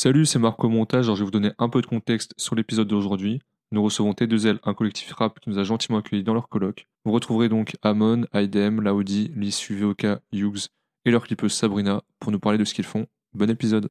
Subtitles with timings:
[0.00, 1.06] Salut, c'est Marco Montage.
[1.06, 3.40] Alors, je vais vous donner un peu de contexte sur l'épisode d'aujourd'hui.
[3.72, 6.86] Nous recevons T2L, un collectif rap qui nous a gentiment accueillis dans leur colloque.
[7.04, 10.68] Vous retrouverez donc Amon, IDM, Laudi, Lissu, VOK, Hughes
[11.04, 13.08] et leur clipeuse Sabrina pour nous parler de ce qu'ils font.
[13.34, 13.88] Bon épisode.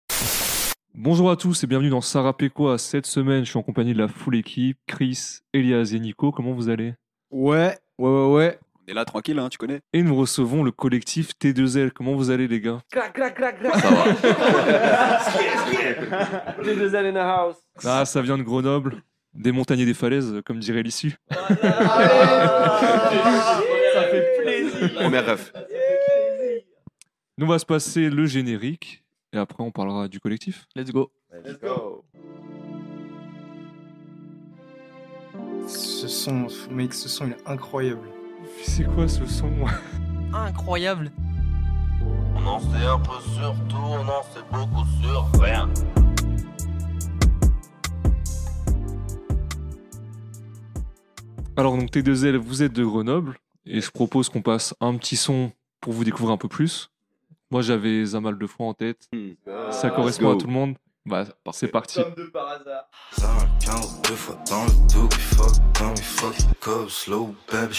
[0.96, 2.78] Bonjour à tous et bienvenue dans Sarah Quoi.
[2.78, 6.32] Cette semaine, je suis en compagnie de la full équipe, Chris, Elias et Nico.
[6.32, 6.94] Comment vous allez?
[7.32, 8.60] Ouais, ouais, ouais, ouais.
[8.88, 9.82] On est là tranquille, hein, tu connais.
[9.92, 11.92] Et nous recevons le collectif T2L.
[11.92, 12.80] Comment vous allez les gars?
[12.90, 13.76] Clac, clac, clac, clac.
[13.76, 14.06] Ça va.
[16.64, 17.58] Les deux ailes in the house.
[17.84, 19.04] Ah, ça vient de Grenoble.
[19.34, 21.18] Des montagnes et des falaises, comme dirait l'issue.
[21.30, 21.58] Ça
[24.10, 24.90] fait plaisir.
[25.28, 25.52] Ref.
[27.38, 30.66] Nous va se passer le générique et après on parlera du collectif.
[30.78, 31.12] Let's go.
[31.44, 32.06] Let's go.
[35.68, 38.08] Ce son, mec, ce son il est incroyable.
[38.64, 39.52] C'est quoi ce son
[40.34, 41.12] Incroyable.
[42.36, 45.70] On en sait un peu sur tout, on en sait beaucoup sur rien.
[51.56, 55.52] Alors donc T2L, vous êtes de Grenoble et je propose qu'on passe un petit son
[55.82, 56.92] pour vous découvrir un peu plus.
[57.50, 59.10] Moi j'avais Zamal de fois en tête.
[59.72, 60.76] Ça correspond à tout le monde.
[61.08, 62.04] Bah c'est parti.
[62.04, 62.84] Comme de par hasard.
[63.18, 66.90] Ça m'a 15 deux fois dans le dos, fuck dans mes fucking cubs.
[66.90, 67.76] Slow baby,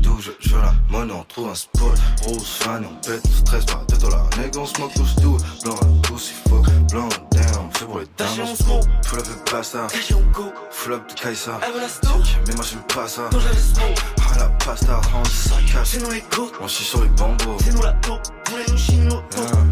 [0.00, 1.98] do, je je veux la monnaie, on trouve un spot.
[2.22, 3.66] Rose fan, on pète, on stress
[4.00, 4.30] dollars.
[4.38, 5.38] Nègre, on smoke tous tout.
[5.64, 5.76] Blanc,
[6.48, 8.84] fuck, blanc, damn, fait pour les dames, on smoke.
[9.06, 9.88] Full up de pasta,
[10.70, 11.58] full up de Kaisa.
[12.46, 13.28] Mais moi j'aime pas ça.
[13.32, 15.96] Ah la pasta, on ça cache.
[16.60, 17.56] On chie sur les bambos.
[19.30, 19.67] Damn.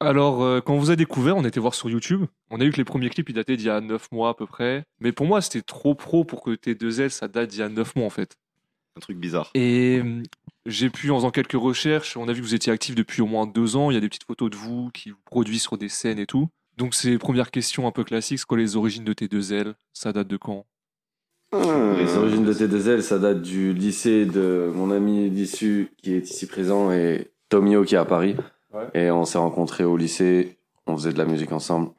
[0.00, 2.24] Alors euh, quand on vous a découvert, on était voir sur YouTube.
[2.50, 4.34] On a vu que les premiers clips ils dataient d'il y a 9 mois à
[4.34, 4.84] peu près.
[5.00, 7.96] Mais pour moi c'était trop pro pour que T2L ça date d'il y a 9
[7.96, 8.36] mois en fait.
[8.96, 9.50] Un truc bizarre.
[9.54, 10.22] Et hum,
[10.66, 13.26] j'ai pu, en faisant quelques recherches, on a vu que vous étiez actif depuis au
[13.26, 13.90] moins deux ans.
[13.90, 16.26] Il y a des petites photos de vous qui vous produisent sur des scènes et
[16.26, 16.48] tout.
[16.76, 18.38] Donc, c'est première question un peu classique.
[18.38, 20.66] C'est quoi les origines de T2L Ça date de quand?
[21.52, 26.46] Les origines de T2L, ça date du lycée de mon ami d'issue qui est ici
[26.46, 28.36] présent et Tomio qui est à Paris.
[28.94, 31.90] Et on s'est rencontrés au lycée, on faisait de la musique ensemble.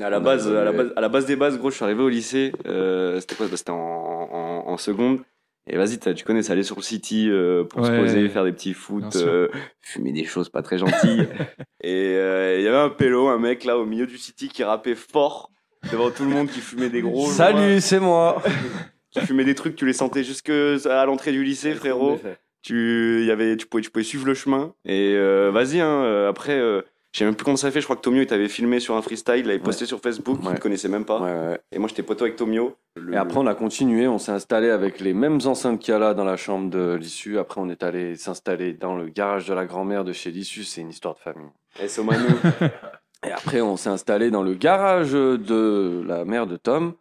[0.00, 1.84] À la On base, à la base, à la base des bases, gros, je suis
[1.84, 2.52] arrivé au lycée.
[2.66, 3.46] euh, c'était quoi?
[3.54, 5.20] C'était en, en, en seconde.
[5.68, 7.98] Et vas-y, tu connais, ça aller sur le city euh, pour se Ouais.
[7.98, 9.48] poser, faire des petits foot, euh,
[9.80, 11.26] fumer des choses pas très gentilles.
[11.82, 14.62] et euh, il y avait un pélo, un mec là au milieu du city qui
[14.62, 15.50] rappait fort
[15.90, 17.26] devant tout le monde, qui fumait des gros.
[17.30, 18.40] Salut, c'est moi
[19.10, 22.20] Qui fumait des trucs, tu les sentais jusque à l'entrée du lycée, frérot.
[22.66, 26.28] Tu y avait tu pouvais tu pouvais suivre le chemin et euh, vas-y hein, euh,
[26.28, 26.82] après euh,
[27.12, 28.96] je sais même plus comment ça fait je crois que Tomio il t'avait filmé sur
[28.96, 30.54] un freestyle il l'avait posté sur Facebook il Ouais.
[30.56, 33.46] te connaissait même pas Ouais, et moi j'étais poteau avec Tomio Le- Et après, on
[33.46, 36.36] a continué, on s'est installé avec les mêmes enceintes qu'il y a là dans la
[36.36, 37.38] chambre de l'issue.
[37.38, 40.64] Après, on est allé s'installer dans le garage de la grand-mère de chez l'issue.
[40.64, 41.50] C'est une histoire de famille.
[41.82, 42.24] et Somanu
[43.26, 46.94] Et après, on s'est installé dans le garage de la mère de Tom.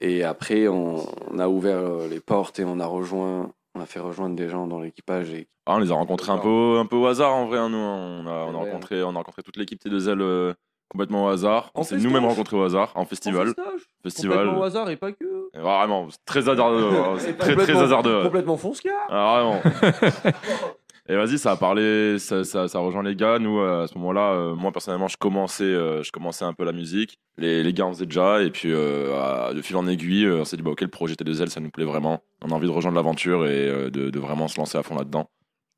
[0.00, 3.86] Et après, on, on a ouvert euh, les portes et on a rejoint, on a
[3.86, 5.30] fait rejoindre des gens dans l'équipage.
[5.32, 5.48] Et...
[5.66, 7.58] Ah, on les a rencontrés un peu, un peu au hasard en vrai.
[7.58, 8.70] hein, nous, on a, on a Ouais.
[8.70, 10.54] rencontré, on a rencontré toute l'équipe T2L euh,
[10.88, 11.70] complètement au hasard.
[11.74, 13.52] En On s'est nous-mêmes rencontrés au hasard en festival.
[14.02, 14.36] Festival.
[14.38, 15.48] Complètement au hasard et pas que.
[15.54, 16.88] Et Vraiment, c'est très hasardeux.
[16.90, 18.22] hein, c'est très très Complètement- hasardeux.
[18.24, 19.60] Complètement fonce Ah, vraiment.
[21.06, 23.38] Et vas-y, ça a parlé, ça, ça, ça rejoint les gars.
[23.38, 26.64] Nous, euh, à ce moment-là, euh, moi personnellement, je commençais, euh, je commençais un peu
[26.64, 27.18] la musique.
[27.36, 30.46] Les, les gars en faisaient déjà, et puis euh, à- de fil en aiguille, on
[30.46, 32.22] s'est dit, bah, ok, le projet T2L, ça nous plaît vraiment.
[32.42, 34.96] On a envie de rejoindre l'aventure et euh, de, de vraiment se lancer à fond
[34.96, 35.28] là-dedans.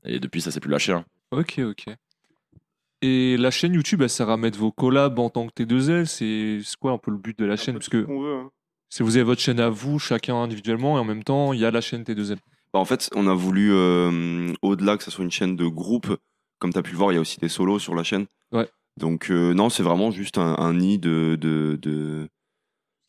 [0.04, 0.92] Et depuis, ça s'est plus lâché.
[0.92, 1.04] hein.
[1.32, 1.86] Ok, ok.
[3.02, 6.06] Et la chaîne YouTube, elle sert à mettre vos collabs en tant que T2L.
[6.06, 7.74] C'est quoi un peu le but de la chaîne?
[7.74, 8.50] Parce que qu'on veut hein.
[8.88, 11.64] si vous avez votre chaîne à vous, chacun individuellement, et en même temps, il y
[11.66, 12.36] a la chaîne T2L.
[12.72, 16.16] Bah, en fait, on a voulu, euh, au-delà que ça soit une chaîne de groupe,
[16.58, 18.26] comme tu as pu le voir, il y a aussi des solos sur la chaîne.
[18.52, 18.68] Ouais.
[18.98, 22.28] Donc, euh, non, c'est vraiment juste un, un nid de, de, de-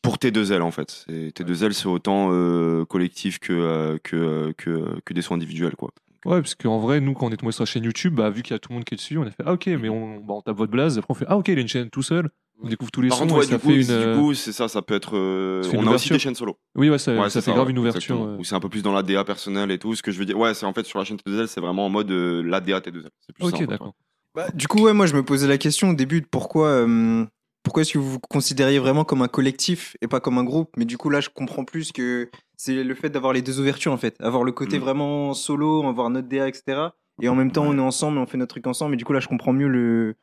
[0.02, 1.04] Pour T2L, en fait.
[1.08, 5.90] C'est- T2L, c'est autant euh, collectif que, que, que, que des sons individuels, quoi.
[6.24, 8.42] Ouais, parce qu'en vrai, nous, quand on est tombé sur la chaîne YouTube, bah, vu
[8.42, 9.88] qu'il y a tout le monde qui est dessus, on a fait Ah, ok, mais
[9.88, 10.98] on, bah, on tape votre blase.
[10.98, 12.28] Après, on fait Ah, ok, il a une chaîne tout seul.
[12.60, 13.86] On découvre tous les Par sons contre, et ouais, ça du, coup, fait une.
[13.86, 15.16] du euh, coup, c'est ça, ça peut être.
[15.16, 16.58] euh, Ça on a aussi des chaînes solo.
[16.74, 18.20] Oui, ouais, ça, Ouais, ça fait grave ouais, une ouverture.
[18.24, 18.36] euh.
[18.38, 19.94] Où c'est un peu plus dans la DA personnelle et tout.
[19.94, 21.86] Ce que je veux dire, ouais, c'est en fait sur la chaîne T2L, c'est vraiment
[21.86, 23.06] en mode euh, la DA T2L.
[23.20, 23.94] C'est plus ça, en Ok, d'accord.
[24.34, 27.24] Bah, du coup, ouais, moi je me posais la question au début de pourquoi, euh,
[27.62, 30.70] pourquoi est-ce que vous vous considériez vraiment comme un collectif et pas comme un groupe?
[30.76, 33.92] Mais du coup, là, je comprends plus que c'est le fait d'avoir les deux ouvertures
[33.92, 34.16] en fait.
[34.20, 34.82] Avoir le côté Mm.
[34.82, 36.88] vraiment solo, avoir notre DA, etc.
[37.22, 38.94] Et en même temps, on est ensemble et on fait notre truc ensemble.
[38.94, 40.14] Et du coup, là, je comprends mieux le,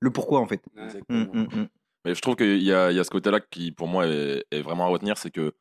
[0.00, 0.60] le pourquoi en fait.
[1.08, 1.66] Mm, mm, mm.
[2.06, 4.44] Mais je trouve qu'il y a, il y a ce côté-là qui, pour moi, est,
[4.52, 5.54] est vraiment à retenir, c'est que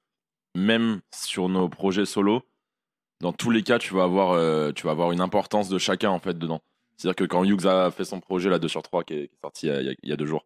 [0.56, 2.44] même sur nos projets solo,
[3.20, 6.12] dans tous les cas, tu vas avoir, euh, tu vas avoir une importance de chacun
[6.12, 6.62] en fait dedans.
[6.96, 9.34] C'est-à-dire que quand Hughes a fait son projet, la 2 sur 3, qui est, qui
[9.34, 10.46] est sorti il y, a, il y a deux jours,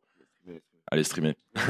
[0.90, 1.36] allez streamer.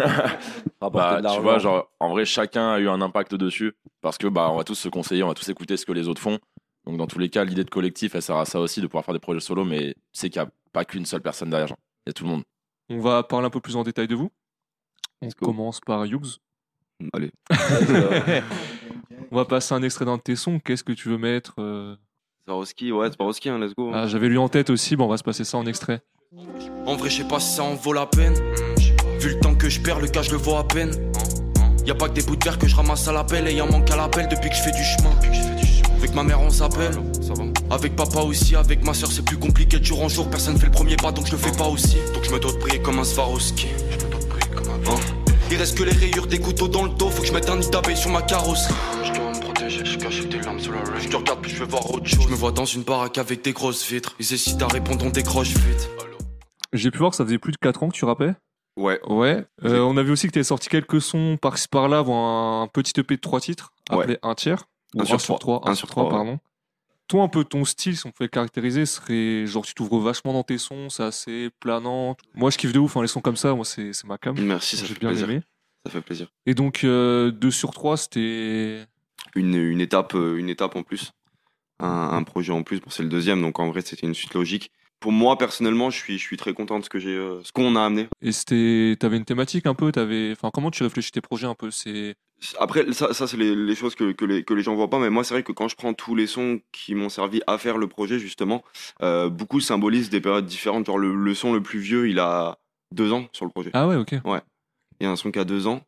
[0.79, 4.49] Bah, tu vois, genre, en vrai, chacun a eu un impact dessus parce que bah,
[4.49, 6.37] on va tous se conseiller, on va tous écouter ce que les autres font.
[6.85, 9.03] Donc, dans tous les cas, l'idée de collectif, elle sert à ça aussi, de pouvoir
[9.03, 11.75] faire des projets solo, mais c'est qu'il n'y a pas qu'une seule personne derrière.
[12.05, 12.43] Il y a tout le monde.
[12.89, 14.31] On va parler un peu plus en détail de vous.
[15.21, 15.45] On Let's go.
[15.47, 16.37] commence par Hughes.
[17.13, 17.31] Allez.
[19.31, 20.59] On va passer un extrait d'un de tes sons.
[20.59, 21.95] Qu'est-ce que tu veux mettre euh
[22.45, 23.91] Swarovski, ouais, Swarovski, hein, let's go.
[23.93, 24.95] Ah, J'avais lu en tête aussi.
[24.95, 26.01] Bon, on va se passer ça en extrait.
[26.85, 28.33] En vrai, je sais pas si ça en vaut la peine.
[29.19, 30.91] Vu le temps que je perds, le cas, je le vois à peine.
[31.85, 33.61] Y a pas que des bouts de verre que je ramasse à l'appel et y
[33.61, 35.11] en manque à l'appel depuis que je fais du chemin.
[36.09, 36.97] Avec ma mère, on s'appelle.
[37.69, 40.27] Avec papa aussi, avec ma soeur, c'est plus compliqué de jour en jour.
[40.27, 41.97] Personne fait le premier pas, donc je le fais pas aussi.
[42.15, 43.67] Donc je me dois de prier comme un Swarovski.
[43.67, 44.95] Hein
[45.51, 47.57] Il reste que les rayures des couteaux dans le dos, faut que je mette un
[47.57, 48.73] nid d'abeille sur ma carrosserie.
[49.03, 50.99] Je dois me protéger, je cache des larmes sous la rain.
[50.99, 52.23] Je te regarde, puis je vais voir autre chose.
[52.23, 54.15] Je me vois dans une baraque avec des grosses vitres.
[54.19, 55.91] Ils hésitent à répondre, on décroche vite.
[56.73, 58.33] J'ai pu voir que ça faisait plus de 4 ans que tu rappais.
[58.77, 58.99] Ouais.
[59.07, 59.45] Ouais.
[59.63, 62.67] Euh, on a vu aussi que tu avais sorti quelques sons par-ci par-là avant un
[62.67, 64.65] petit EP de 3 titres, appelé Un tiers.
[64.95, 65.59] Ou Un 1 sur sur 3.
[65.59, 65.69] trois.
[65.69, 66.25] 1 Un sur sur 3, trois, ouais.
[66.25, 66.39] pardon.
[67.07, 70.31] Toi, un peu ton style, si on pouvait le caractériser, serait genre tu t'ouvres vachement
[70.33, 72.15] dans tes sons, c'est assez planant.
[72.35, 74.39] Moi, je kiffe de ouf, hein, les sons comme ça, moi, c'est c'est ma cam.
[74.39, 75.29] Merci, ça J'ai fait bien plaisir.
[75.29, 75.41] aimé.
[75.85, 76.27] Ça fait plaisir.
[76.45, 78.85] Et donc, 2 sur 3, c'était.
[79.35, 81.11] Une, une étape, euh, une étape en plus.
[81.79, 82.79] Un, un projet en plus.
[82.79, 84.71] Bon, c'est le deuxième, donc en vrai, c'était une suite logique.
[84.99, 87.51] Pour moi, personnellement, je suis, je suis très content de ce que j'ai, euh, ce
[87.51, 88.07] qu'on a amené.
[88.21, 88.97] Et c'était.
[88.99, 90.31] T'avais une thématique un peu, t'avais.
[90.33, 91.71] Enfin, comment tu réfléchis tes projets un peu?
[91.71, 92.15] C'est.
[92.59, 94.99] Après, ça, ça c'est les, les choses que, que, les, que les gens voient pas,
[94.99, 97.57] mais moi, c'est vrai que quand je prends tous les sons qui m'ont servi à
[97.57, 98.63] faire le projet, justement,
[99.01, 100.85] euh, beaucoup symbolisent des périodes différentes.
[100.85, 102.57] Genre, le, le son le plus vieux, il a
[102.93, 103.71] deux ans sur le projet.
[103.73, 104.13] Ah ouais, ok.
[104.13, 105.81] Il y a un son qui a deux ans.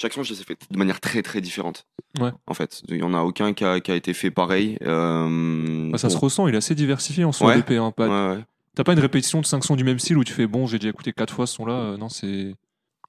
[0.00, 1.84] Chaque son, je les ai fait de manière très, très différente.
[2.20, 2.30] Ouais.
[2.46, 4.78] En fait, il y en a aucun qui a, qui a été fait pareil.
[4.82, 7.58] Euh, Bah, ça se ressent, il est assez diversifié en son Ouais.
[7.58, 7.76] EP.
[7.76, 8.44] Hein, pas- Ouais, ouais.
[8.76, 10.78] T'as pas une répétition de 5 sons du même style où tu fais bon, j'ai
[10.78, 11.74] déjà écouté 4 fois ce son-là.
[11.74, 12.54] euh, non, c'est.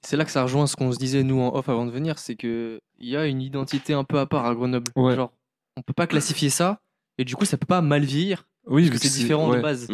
[0.02, 2.18] C'est là que ça rejoint ce qu'on se disait nous en off avant de venir,
[2.18, 4.92] c'est que il y a une identité un peu à part à Grenoble.
[4.96, 5.16] Ouais.
[5.16, 5.32] Genre,
[5.78, 6.80] on peut pas classifier ça
[7.18, 9.58] et du coup ça peut pas mal vieillir Oui, parce que c'est différent ouais.
[9.58, 9.88] de base.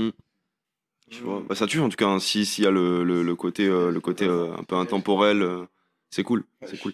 [1.09, 2.07] Tu vois, bah, ça tue en tout cas.
[2.07, 2.19] hein.
[2.19, 5.41] Si s'il y a le, le, le côté, euh, le côté euh, un peu intemporel,
[5.41, 5.65] euh,
[6.15, 6.43] c'est cool.
[6.65, 6.93] C'est cool.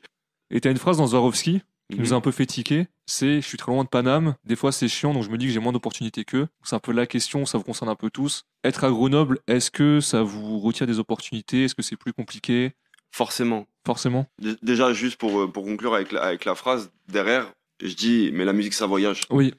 [0.50, 2.04] Et t'as une phrase dans Swarovski qui Mhm.
[2.04, 4.72] nous a un peu fait tiquer c'est je suis très loin de Paname, des fois
[4.72, 6.48] c'est chiant donc je me dis que j'ai moins d'opportunités qu'eux.
[6.64, 8.46] C'est un peu la question, ça vous concerne un peu tous.
[8.64, 11.66] Être à Grenoble, est-ce que ça vous retire des opportunités?
[11.66, 12.72] Est-ce que c'est plus compliqué?
[13.12, 13.68] Forcément.
[13.86, 14.28] Forcément.
[14.40, 17.52] Dé- Déjà, juste pour, euh, pour conclure avec la, avec la phrase derrière,
[17.84, 19.22] je dis, mais la musique, ça voyage.
[19.30, 19.54] Oui.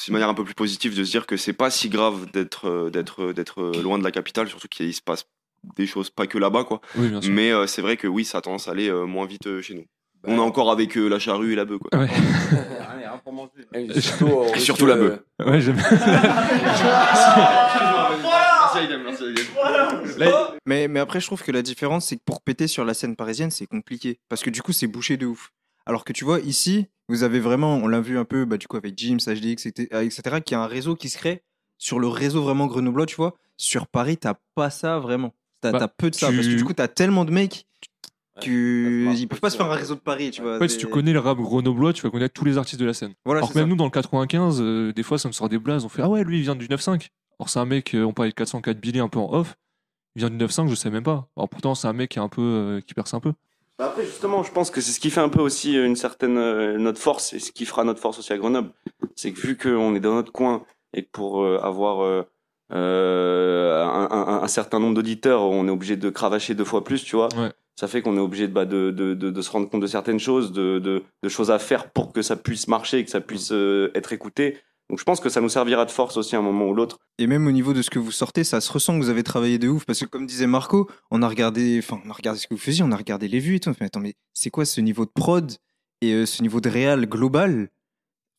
[0.00, 2.30] C'est une manière un peu plus positive de se dire que c'est pas si grave
[2.30, 5.26] d'être d'être euh, d'être euh, loin de la capitale, surtout qu'il se passe
[5.76, 6.80] des choses pas que là-bas, quoi.
[6.96, 7.32] Oui, bien sûr.
[7.32, 9.60] Mais euh, c'est vrai que oui, ça a tendance à aller euh, moins vite euh,
[9.62, 9.84] chez nous.
[10.24, 12.00] On est encore avec euh, la charrue et la bœuf, quoi.
[12.00, 12.08] Ouais.
[13.74, 15.20] Et surtout, Et la bœuf.
[15.44, 15.76] Ouais, j'aime.
[20.66, 23.16] Mais, mais après, je trouve que la différence, c'est que pour péter sur la scène
[23.16, 24.18] parisienne, c'est compliqué.
[24.28, 25.52] Parce que du coup, c'est bouché de ouf.
[25.86, 28.66] Alors que tu vois, ici, vous avez vraiment, on l'a vu un peu, bah, du
[28.66, 31.42] coup, avec Jim, HDX, etc., qui a un réseau qui se crée
[31.78, 33.36] sur le réseau vraiment grenoblois, tu vois.
[33.56, 35.34] Sur Paris, t'as pas ça vraiment.
[35.60, 36.28] T'as Bah, t'as peu de ça.
[36.28, 37.66] tu- Parce que du coup, t'as tellement de mecs
[38.40, 40.56] se ils peuvent pas se faire un réseau de Paris, tu vois.
[40.56, 42.86] En fait, si tu connais le rap grenoblois, tu vas connaître tous les artistes de
[42.86, 43.14] la scène.
[43.24, 43.68] Voilà, Alors que même ça.
[43.70, 45.84] nous, dans le 95, euh, des fois, ça me sort des blazes.
[45.84, 47.08] On fait Ah ouais, lui, il vient du 9.5.
[47.40, 49.56] Alors, c'est un mec, euh, on parlait de 404 Billy un peu en off.
[50.14, 51.28] Il vient du 9.5, je sais même pas.
[51.36, 52.42] Alors, pourtant, c'est un mec qui est un peu.
[52.42, 53.32] euh, qui perce un peu.
[53.78, 56.36] Bah après, justement, je pense que c'est ce qui fait un peu aussi une certaine
[56.36, 58.70] euh, notre force et ce qui fera notre force aussi à Grenoble.
[59.14, 62.00] C'est que vu qu'on est dans notre coin et que pour euh, avoir
[62.72, 67.02] euh, un, un- un certain nombre d'auditeurs, on est obligé de cravacher deux fois plus,
[67.04, 67.28] tu vois.
[67.36, 67.50] Ouais.
[67.76, 69.86] Ça fait qu'on est obligé de, bah, de, de, de, de se rendre compte de
[69.86, 73.20] certaines choses, de, de, de choses à faire pour que ça puisse marcher, que ça
[73.20, 74.58] puisse euh, être écouté.
[74.90, 76.98] Donc je pense que ça nous servira de force aussi à un moment ou l'autre.
[77.18, 79.22] Et même au niveau de ce que vous sortez, ça se ressent que vous avez
[79.22, 79.84] travaillé de ouf.
[79.84, 82.60] Parce que comme disait Marco, on a regardé, enfin, on a regardé ce que vous
[82.60, 83.70] faisiez, on a regardé les vues et tout.
[83.80, 85.52] Mais attends, mais c'est quoi ce niveau de prod
[86.00, 87.68] et euh, ce niveau de réal global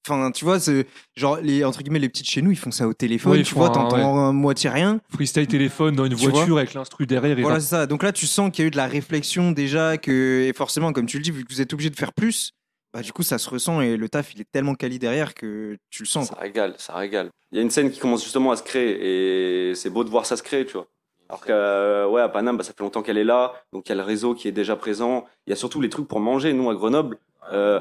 [0.08, 2.88] Enfin, tu vois, c'est genre les entre guillemets les petites chez nous, ils font ça
[2.88, 3.34] au téléphone.
[3.34, 5.00] Ouais, tu vois, t'entends moitié rien.
[5.10, 7.38] Freestyle téléphone dans une Tu voiture avec l'instru derrière.
[7.38, 7.86] Et Voilà, c'est ça.
[7.86, 10.94] Donc là, tu sens qu'il y a eu de la réflexion déjà, que et forcément,
[10.94, 12.54] comme tu le dis, vu que vous êtes obligé de faire plus,
[12.94, 15.78] bah du coup, ça se ressent et le taf, il est tellement quali derrière que
[15.90, 16.30] tu le sens.
[16.30, 17.30] Ça régale, ça régale.
[17.52, 20.10] Il y a une scène qui commence justement à se créer et c'est beau de
[20.10, 20.88] voir ça se créer, tu vois.
[21.30, 23.90] Alors que euh, ouais, à Paname, bah, ça fait longtemps qu'elle est là, donc il
[23.90, 25.26] y a le réseau qui est déjà présent.
[25.46, 26.54] Il y a surtout les trucs pour manger.
[26.54, 27.18] Nous à Grenoble,
[27.52, 27.80] euh,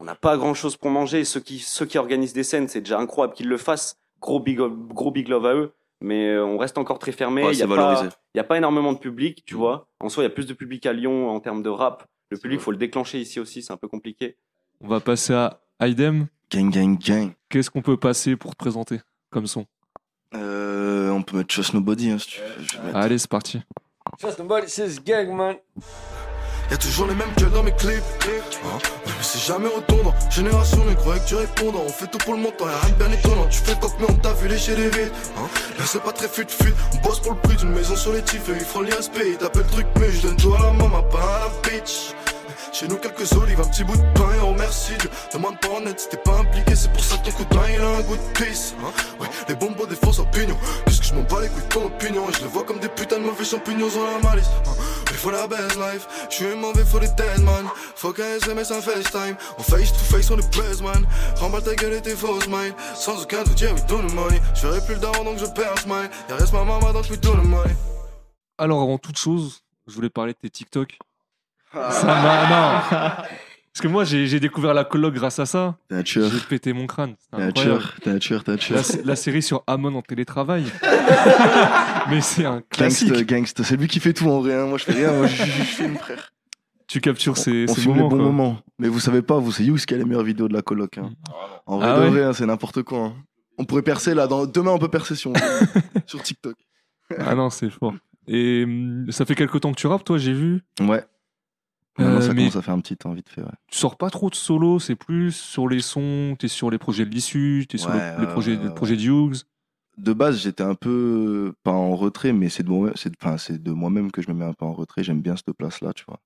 [0.00, 1.24] on n'a pas grand chose pour manger.
[1.24, 3.96] Ceux qui ceux qui organisent des scènes, c'est déjà incroyable qu'ils le fassent.
[4.20, 5.72] Gros big gros big love à eux.
[6.02, 7.44] Mais euh, on reste encore très fermé.
[7.44, 9.86] Ouais, il y a pas il énormément de public, tu vois.
[10.00, 12.06] En soi, il y a plus de public à Lyon en termes de rap.
[12.30, 14.36] Le public, faut le déclencher ici aussi, c'est un peu compliqué.
[14.80, 16.28] On va passer à Idem.
[16.50, 17.32] Gang, gang, gang.
[17.48, 19.66] Qu'est-ce qu'on peut passer pour te présenter comme son?
[20.34, 22.64] Euh, on peut mettre Trust Nobody, hein, si tu veux.
[22.64, 23.60] Je vais mettre- Allez, c'est parti.
[24.18, 25.56] Trust nobody, c'est gang, man.
[26.70, 28.02] Y'a toujours les mêmes que dans mes clips.
[28.64, 30.14] Hein mais c'est jamais retournant.
[30.30, 31.82] Génération négro avec du répondant.
[31.84, 33.46] On fait tout pour le montant, y'a rien de bien étonnant.
[33.50, 35.12] Tu fais coq, mais on t'a vu lécher les vides.
[35.36, 35.48] Hein
[35.84, 36.74] c'est pas très fut-fut.
[36.94, 38.48] On bosse pour le prix d'une maison sur les tifs.
[38.48, 39.18] Et ils feront l'ISP.
[39.26, 42.14] Ils t'appellent truc, mais je donne tout à la maman, pas à la bitch.
[42.72, 45.10] Chez nous, quelques olives, un petit bout de pain et remercie Dieu.
[45.32, 47.80] Demande pas en t'es pas impliqué, c'est pour ça que ton coup de main il
[47.80, 48.74] a un goût de pisse.
[48.80, 50.56] Hein ouais, les bonbons des fausses opinions.
[50.86, 52.28] Puisque je m'en bats les couilles de ton opinion?
[52.28, 54.50] Et je les vois comme des putains de mauvais champignons dans la malice.
[54.66, 54.70] Hein
[55.10, 57.66] il faut la best life, je suis mauvais, faut les dead man.
[57.96, 59.36] Faut qu'un SMS, un FaceTime.
[59.58, 61.06] On face to face, on est best man.
[61.36, 62.74] Remballe ta gueule et tes fausses mind.
[62.94, 64.40] Sans aucun doute, yeah, we do the money.
[64.54, 66.08] Je ferai plus le daron donc je perds smile.
[66.28, 67.74] Y'a reste ma maman donc we do the money.
[68.56, 70.98] Alors, avant toute chose, je voulais parler de tes TikTok.
[71.72, 72.48] Ça m'a.
[72.48, 73.24] Non
[73.72, 75.76] Parce que moi, j'ai découvert la coloc grâce à ça.
[75.88, 76.30] T'es un tueur.
[76.30, 77.14] J'ai pété mon crâne.
[77.54, 78.56] Tueur, t'es un
[79.04, 80.64] La, série sur Amon en télétravail.
[82.10, 83.26] Mais c'est un Gangsta, classique.
[83.28, 83.62] gangsta.
[83.64, 84.54] C'est lui qui fait tout en vrai.
[84.54, 84.66] hein.
[84.66, 85.12] Moi, je fais rien.
[85.12, 86.32] Moi, je, je, je filme, frère.
[86.88, 88.02] Tu captures ces, on ces filme moments.
[88.02, 88.24] les bons quoi.
[88.24, 88.58] moments.
[88.80, 90.98] Mais vous savez pas, vous, c'est Yous qui a les meilleures vidéos de la coloc.
[90.98, 91.10] hein.
[91.66, 92.98] En vrai, Ah de ouais vrai, hein, c'est n'importe quoi.
[92.98, 93.14] hein.
[93.58, 94.26] On pourrait percer là.
[94.26, 94.46] Dans...
[94.46, 95.40] Demain, on peut percer si on veut.
[96.06, 96.56] sur TikTok.
[97.18, 97.94] Ah non, c'est fort.
[98.26, 100.62] Et hum, ça fait quelques temps que tu rappes, toi, j'ai vu.
[100.80, 101.04] Ouais.
[102.00, 103.42] Euh, ça mais commence à faire un petit temps, vite fait.
[103.42, 103.48] Ouais.
[103.68, 107.04] tu sors pas trop de solo, c'est plus sur les sons, t'es sur les projets
[107.04, 109.42] de l'issue, t'es sur le- les projets, le projet de Hughes.
[109.98, 113.62] De base, j'étais un peu pas en retrait, mais c'est de moi, c'est enfin, c'est
[113.62, 115.02] de moi-même que je me mets un peu en retrait.
[115.04, 116.20] J'aime bien cette place-là, tu vois,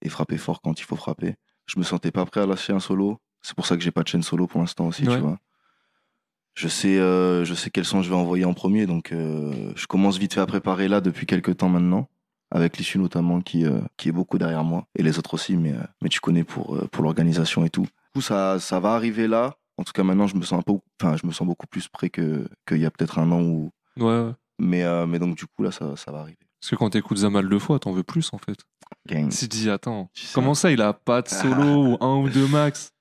[0.00, 1.34] et frapper fort quand il faut frapper.
[1.66, 3.18] Je me sentais pas prêt à lâcher un solo.
[3.42, 5.14] C'est pour ça que j'ai pas de chaîne solo pour l'instant aussi, Ouais.
[5.16, 5.38] tu vois.
[6.54, 9.86] Je sais, euh, je sais quel son je vais envoyer en premier, donc euh, je
[9.86, 12.08] commence vite fait à préparer là depuis quelques temps maintenant,
[12.54, 15.72] avec l'issue notamment qui, euh, qui est beaucoup derrière moi et les autres aussi, mais,
[15.72, 17.82] euh, mais tu connais pour, euh, pour l'organisation et tout.
[17.82, 19.56] Du coup, ça, ça va arriver là.
[19.78, 21.88] En tout cas, maintenant, je me sens un peu, enfin, je me sens beaucoup plus
[21.88, 24.32] prêt que qu'il y a peut-être un an ou, Ouais, ouais.
[24.58, 26.36] mais, euh, mais donc, du coup, là, ça, ça va arriver.
[26.60, 28.56] Parce que quand t'écoutes Zamal deux fois, t'en veux plus en fait.
[29.08, 29.30] Gang.
[29.32, 30.34] Si tu dis, attends, Tu sais.
[30.34, 32.92] comment ça, il a pas de solo ou un ou deux max?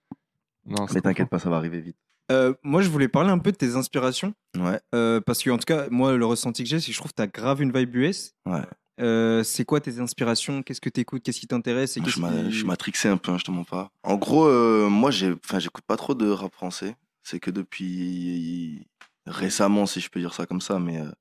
[0.65, 1.97] Non, c'est Mais t'inquiète pas, ça va arriver vite.
[2.31, 4.33] Euh, moi, je voulais parler un peu de tes inspirations.
[4.57, 4.79] Ouais.
[4.95, 7.11] euh, parce que, en tout cas, moi, le ressenti que j'ai, c'est que je trouve
[7.11, 8.33] que tu as grave une vibe US.
[8.45, 8.61] Ouais.
[9.01, 10.61] Euh, c'est quoi tes inspirations?
[10.61, 11.97] Qu'est-ce que tu écoutes Qu'est-ce qui t'intéresse?
[11.97, 13.91] Et qu'est-ce je, suis matrixé un peu, hein, je te mens pas.
[14.03, 16.95] En gros, euh, moi, j'écoute pas trop de rap français.
[17.23, 18.87] C'est que depuis
[19.25, 21.11] récemment, si je peux dire ça comme ça, mais, euh,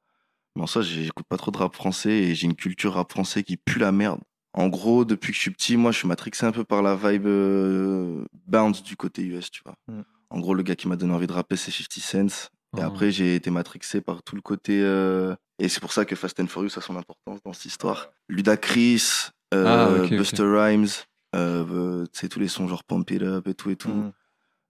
[0.57, 3.43] mais en soi, j'écoute pas trop de rap français et j'ai une culture rap français
[3.43, 4.21] qui pue la merde.
[4.53, 6.97] En gros, depuis que je suis petit, moi, je suis matrixé un peu par la
[6.97, 9.77] vibe euh, bounce du côté US, tu vois.
[9.89, 10.03] Mm.
[10.31, 12.51] En gros, le gars qui m'a donné envie de rapper, c'est 50 Cent.
[12.77, 12.87] Et Ah.
[12.87, 14.81] après, j'ai été matrixé par tout le côté.
[14.83, 18.11] euh, Et c'est pour ça que Fast and Furious a son importance dans cette histoire.
[18.29, 20.17] Ludacris, euh, Ah, ok, ok.
[20.17, 20.87] Buster Rhymes,
[21.35, 23.91] euh, euh, tu sais, tous les sons genre Pump It Up et tout et tout.
[23.91, 24.13] Mm.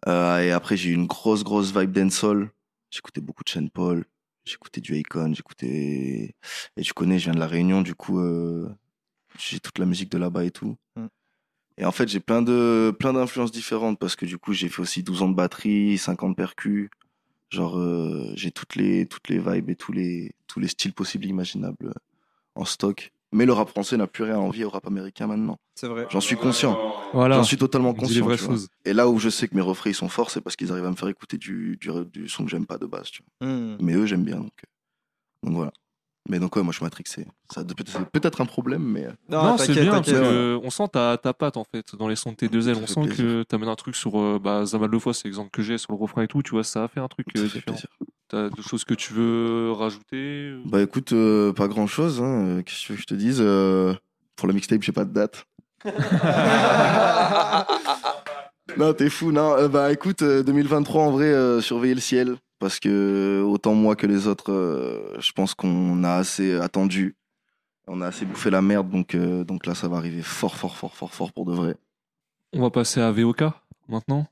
[0.08, 2.50] Euh, et après, j'ai eu une grosse, grosse vibe dancehall.
[2.90, 4.04] J'écoutais beaucoup de Sean Paul,
[4.44, 6.34] j'écoutais du Akon, j'écoutais.
[6.76, 8.68] Et tu connais, je viens de La Réunion, du coup, euh,
[9.38, 10.76] j'ai toute la musique de là-bas et tout.
[10.96, 11.06] Mm.
[11.76, 14.82] Et en fait, j'ai plein de plein d'influences différentes parce que du coup, j'ai fait
[14.82, 16.90] aussi 12 ans de batterie, 50 percus.
[17.50, 21.26] Genre, euh, j'ai toutes les toutes les vibes et tous les tous les styles possibles
[21.26, 21.92] et imaginables euh,
[22.54, 23.12] en stock.
[23.32, 25.58] Mais le rap français n'a plus rien à envier au rap américain maintenant.
[25.76, 26.06] C'est vrai.
[26.10, 26.76] J'en suis conscient.
[27.12, 27.36] Voilà.
[27.36, 28.24] J'en suis totalement conscient.
[28.24, 28.68] vraies choses.
[28.84, 30.86] Et là où je sais que mes refrains ils sont forts, c'est parce qu'ils arrivent
[30.86, 33.10] à me faire écouter du, du, du son que j'aime pas de base.
[33.10, 33.48] Tu vois.
[33.48, 33.78] Mm.
[33.80, 34.38] Mais eux, j'aime bien.
[34.38, 35.72] Donc, euh, donc voilà.
[36.28, 37.26] Mais donc, ouais, moi je suis matrixé.
[37.52, 39.06] Ça, de- peut-être- c'est peut-être un problème, mais.
[39.06, 42.14] euh, Non, c'est bien parce que on sent ta, ta patte en fait dans les
[42.16, 42.76] sons de tes deux ailes.
[42.80, 43.46] On sent que plaisir.
[43.46, 45.98] t'amènes un truc sur euh, bah, Zamal deux fois, c'est l'exemple que j'ai sur le
[45.98, 46.42] refrain et tout.
[46.42, 47.72] Tu vois, ça a fait un truc euh, fait différent.
[47.72, 47.88] plaisir.
[48.28, 52.20] T'as des choses que tu veux rajouter Bah écoute, euh, pas grand chose.
[52.20, 52.44] Hein.
[52.58, 53.92] euh, Qu'est-ce que tu veux que je te dise euh,
[54.36, 55.46] Pour la mixtape, j'ai pas de date.
[58.76, 59.32] non, t'es fou.
[59.32, 62.36] Non, euh, bah écoute, euh, 2023 en vrai, euh, surveiller le ciel.
[62.58, 67.16] Parce que euh, autant moi que les autres, euh, je pense qu'on a assez attendu.
[67.86, 68.90] On a assez bouffé la merde.
[68.90, 71.74] Donc, euh, donc là, ça va arriver fort, fort, fort, fort, fort pour de vrai.
[72.52, 73.42] On va passer à VOK
[73.88, 74.26] maintenant.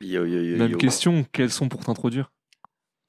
[0.00, 0.78] Yo, yo, yo, Même yo.
[0.78, 2.30] question, quels sont pour t'introduire?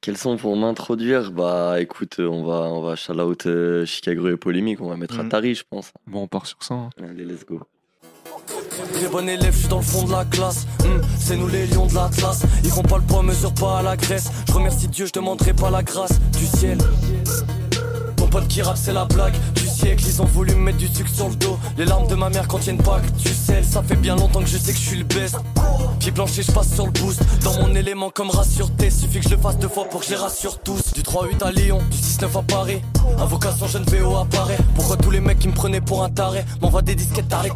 [0.01, 1.31] Quels sont pour m'introduire?
[1.31, 4.97] Bah écoute, euh, on va, on va shout out euh, Chicago et Polémique, on va
[4.97, 5.25] mettre Mhm.
[5.27, 5.91] Atari, je pense.
[6.07, 6.73] Bon, on part sur ça.
[6.73, 6.89] hein.
[7.01, 7.61] Allez, let's go.
[8.93, 10.65] Très bon élève, je suis dans le fond de la classe.
[10.83, 12.43] Hmm, c'est nous les lions de l'Atlas.
[12.63, 14.29] Ils font pas le poids, mesure pas à la graisse.
[14.47, 16.77] Je remercie Dieu, je demanderai pas la grâce du ciel.
[18.17, 20.03] Ton pote qui rappe, c'est la blague du siècle.
[20.07, 21.57] Ils ont voulu me mettre du sucre sur le dos.
[21.77, 23.63] Les larmes de ma mère contiennent pas que du sel.
[23.65, 25.37] Ça fait bien longtemps que je sais que je suis le best.
[25.99, 27.21] Pied blanchi, je passe sur le boost.
[27.43, 28.89] Dans mon élément comme rassure T.
[28.89, 30.93] Suffit que je le fasse deux fois pour que je les rassure tous.
[30.93, 32.81] Du 3-8 à Lyon, du 6-9 à Paris.
[33.19, 34.57] Invocation jeune VO apparaît.
[34.75, 37.49] Pourquoi tous les mecs qui me prenaient pour un taré m'envoient des disquettes tard les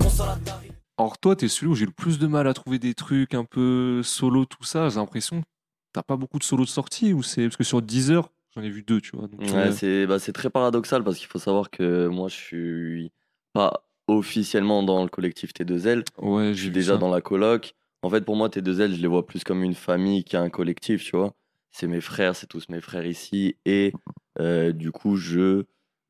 [0.97, 3.43] Alors toi, t'es celui où j'ai le plus de mal à trouver des trucs un
[3.43, 4.89] peu solo, tout ça.
[4.89, 5.45] J'ai l'impression que
[5.93, 8.69] t'as pas beaucoup de solos de sortie ou c'est parce que sur Deezer, J'en ai
[8.69, 9.27] vu deux, tu vois.
[9.27, 12.35] donc, Ouais, euh, c'est bah, c'est très paradoxal parce qu'il faut savoir que moi, je
[12.35, 13.11] suis
[13.51, 16.05] pas officiellement dans le collectif T2L.
[16.19, 16.97] Ouais, je suis déjà ça.
[16.97, 17.75] dans la coloc.
[18.01, 21.17] En fait, pour moi, T2L, je les vois plus comme une famille qu'un collectif, tu
[21.17, 21.33] vois.
[21.71, 23.57] C'est mes frères, c'est tous mes frères ici.
[23.65, 23.91] Et
[24.39, 25.63] euh, du coup, je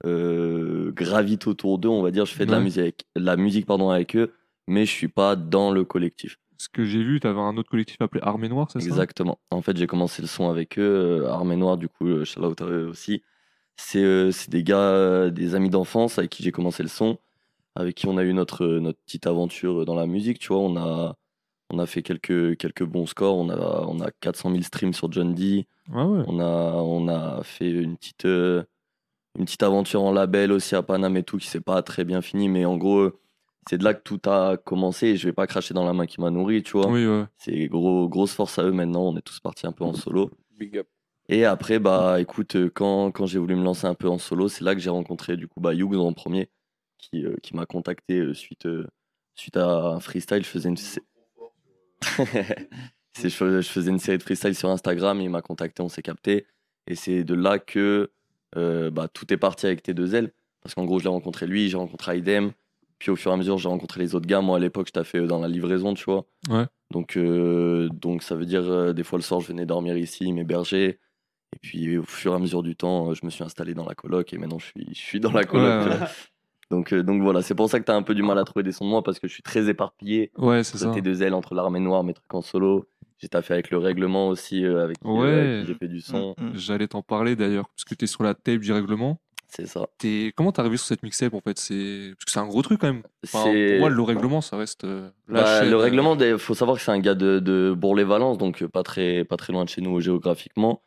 [0.06, 2.26] euh, gravite autour d'eux, on va dire.
[2.28, 4.34] Je fais de la musique, la musique pardon, avec eux,
[4.68, 6.38] mais je suis pas dans le collectif.
[6.58, 8.88] Ce que j'ai vu, t'avais un autre collectif appelé Armée Noire, c'est ça?
[8.88, 9.40] Exactement.
[9.52, 12.42] En fait, j'ai commencé le son avec eux, euh, Armée Noire, du coup, euh, shout
[12.42, 13.24] aussi.
[13.76, 17.18] C'est euh, c'est des gars, des amis d'enfance avec qui j'ai commencé le son,
[17.76, 20.60] avec qui on a eu notre, notre petite aventure dans la musique, tu vois.
[20.60, 21.18] On a,
[21.72, 23.38] on a fait quelques, quelques bons scores.
[23.38, 25.68] On a, on a 400 000 streams sur John D.
[25.94, 26.24] Ah ouais.
[26.28, 28.64] On a, on a fait une petite, euh,
[29.38, 32.22] une petite aventure en label aussi à Paname et tout, qui s'est pas très bien
[32.22, 33.12] fini, mais en gros,
[33.70, 35.08] c'est de là que tout a commencé.
[35.08, 36.88] Et je vais pas cracher dans la main qui m'a nourri, tu vois.
[36.90, 37.26] Oui, ouais.
[37.38, 39.04] C'est gros, grosse force à eux maintenant.
[39.08, 40.32] On est tous partis un peu en solo.
[40.58, 40.88] Big up.
[41.28, 44.48] Et après, bah, écoute, euh, quand, quand j'ai voulu me lancer un peu en solo,
[44.48, 46.50] c'est là que j'ai rencontré du coup bah, Hughes en premier,
[47.00, 48.86] qui, euh, qui m'a contacté euh, suite, euh,
[49.34, 50.44] suite à un freestyle.
[50.44, 51.02] Je faisais une, sé-
[53.14, 55.90] C'est- je, faisais- je faisais une série de freestyle sur Instagram, il m'a contacté, on
[55.90, 56.46] s'est capté.
[56.88, 58.12] Et c'est de là que
[58.56, 60.30] bah, tout est parti avec T2L.
[60.62, 62.52] Parce qu'en gros, je l'ai rencontré lui, j'ai rencontré Aidem.
[63.06, 64.42] Puis au fur et à mesure, j'ai rencontré les autres gars.
[64.42, 66.26] Moi, à l'époque, je taffais euh, dans la livraison, tu vois.
[66.50, 66.66] Ouais.
[66.90, 70.34] Donc, euh, donc ça veut dire, euh, des fois le soir, je venais dormir ici,
[70.34, 71.00] m'héberger.
[71.54, 73.86] Et puis au fur et à mesure du temps, euh, je me suis installé dans
[73.86, 75.68] la coloc et maintenant je suis, je suis dans la coloc.
[75.68, 75.98] Ouais, tu ouais.
[75.98, 76.08] vois.
[76.72, 78.44] Donc, euh, donc voilà, c'est pour ça que tu as un peu du mal à
[78.44, 80.32] trouver des sons de moi parce que je suis très éparpillé.
[80.40, 80.90] Ouais, c'est ça.
[80.92, 82.90] T2L, entre l'armée noire, mes trucs en solo.
[83.20, 85.62] J'ai taffé avec le règlement aussi, euh, avec qui, euh, Ouais.
[85.62, 86.36] qui j'ai fait du son.
[86.56, 89.22] J'allais t'en parler d'ailleurs, parce que t'es sur la tape du règlement.
[89.56, 89.88] C'est ça.
[89.98, 90.34] T'es...
[90.36, 91.58] Comment t'es arrivé sur cette mixtape en fait?
[91.58, 92.12] C'est...
[92.18, 93.04] Parce que c'est un gros truc quand même.
[93.26, 96.18] Enfin, C'est- Pour moi, le règlement, ça reste euh, la Bah, chaîne, le euh, règlement,
[96.18, 99.38] il faut savoir que c'est un gars de, de Bourg-les-Valence, donc euh, pas très, pas
[99.38, 100.82] très loin de chez nous géographiquement.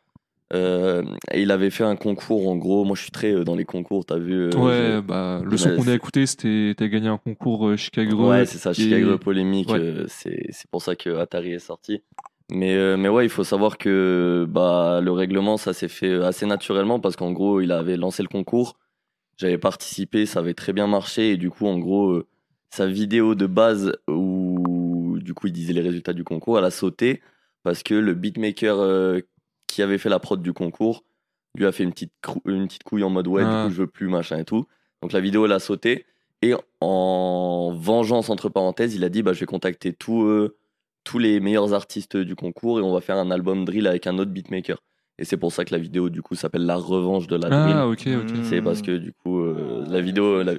[0.51, 2.83] Euh, et il avait fait un concours, en gros.
[2.83, 4.45] Moi, je suis très euh, dans les concours, t'as vu.
[4.55, 8.29] Ouais, je- bah, le son qu'on a écouté, c'était t'as gagné un concours Chicago.
[8.29, 9.69] Ouais, c'est ça, Chicago polémique.
[9.69, 10.05] Ouais.
[10.07, 12.01] c'est c'est pour ça que Atari est sorti.
[12.51, 16.25] Mais, euh, mais ouais, il faut savoir que bah, le règlement, ça s'est fait euh,
[16.25, 18.77] assez naturellement parce qu'en gros, il avait lancé le concours.
[19.37, 21.31] J'avais participé, ça avait très bien marché.
[21.31, 22.27] Et du coup, en gros, euh,
[22.71, 26.71] sa vidéo de base où du coup il disait les résultats du concours, elle a
[26.71, 27.21] sauté
[27.63, 29.19] parce que le beatmaker euh,
[29.67, 31.03] qui avait fait la prod du concours
[31.55, 32.13] lui a fait une petite,
[32.45, 33.63] une petite couille en mode ouais, Ah.
[33.63, 34.65] du coup je veux plus, machin et tout.
[35.01, 36.05] Donc la vidéo elle a sauté.
[36.41, 40.55] Et en vengeance, entre parenthèses, il a dit bah, je vais contacter tous, euh,
[41.09, 44.17] tous les meilleurs artistes du concours et on va faire un album drill avec un
[44.19, 44.77] autre beatmaker.
[45.17, 47.75] Et c'est pour ça que la vidéo du coup s'appelle La revanche de la drill.
[47.75, 48.35] Ah, ok, ok.
[48.43, 50.53] C'est parce que du coup euh, la, vidéo, la,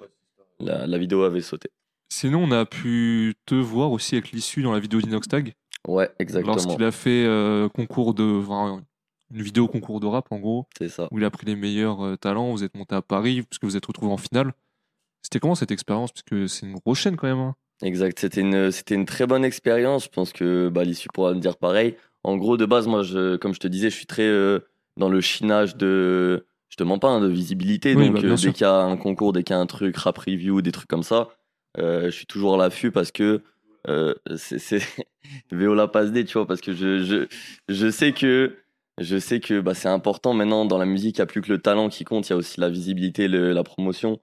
[0.59, 1.69] la- la vidéo avait sauté.
[2.13, 5.55] Sinon, on a pu te voir aussi avec l'issue dans la vidéo d'Inoxtag.
[5.87, 6.55] Ouais, exactement.
[6.57, 8.41] Lorsqu'il a fait euh, concours de.
[8.43, 8.83] enfin,
[9.33, 10.67] une vidéo concours de rap en gros.
[10.77, 11.07] C'est ça.
[11.13, 12.51] Où il a pris les meilleurs euh, talents.
[12.51, 14.53] Vous êtes monté à Paris, puisque vous êtes retrouvés en finale.
[15.23, 16.11] C'était comment cette expérience?
[16.13, 17.39] Puisque c'est une grosse chaîne quand même.
[17.39, 17.55] hein.
[17.83, 20.05] Exact, c'était une, c'était une très bonne expérience.
[20.05, 21.97] Je pense que bah, l'issue pourra me dire pareil.
[22.25, 24.61] En gros, de base, moi, je, comme je te disais, je suis très euh,
[24.97, 26.47] dans le chinage de.
[26.69, 27.95] Je te mens pas, hein, de visibilité.
[27.95, 29.67] Oui, donc, bah, euh, dès qu'il y a un concours, dès qu'il y a un
[29.67, 31.31] truc, rap review, des trucs comme ça,
[31.79, 33.43] euh, je suis toujours à l'affût parce que
[33.89, 34.59] euh, c'est.
[34.59, 34.87] c'est-
[35.53, 37.27] Véola passe D, tu vois, parce que je, je,
[37.69, 38.57] je sais que.
[39.01, 41.51] Je sais que bah, c'est important maintenant dans la musique, il n'y a plus que
[41.51, 44.21] le talent qui compte, il y a aussi la visibilité, le- la promotion.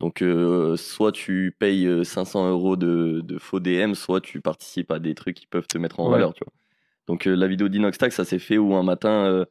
[0.00, 4.92] Donc, euh, soit tu payes euh, 500 euros de, de faux DM, soit tu participes
[4.92, 6.08] à des trucs qui peuvent te mettre en Ouais.
[6.08, 6.52] valeur, tu vois.
[7.08, 9.44] Donc, euh, la vidéo d'Inoxtag, ça s'est fait où un matin, euh,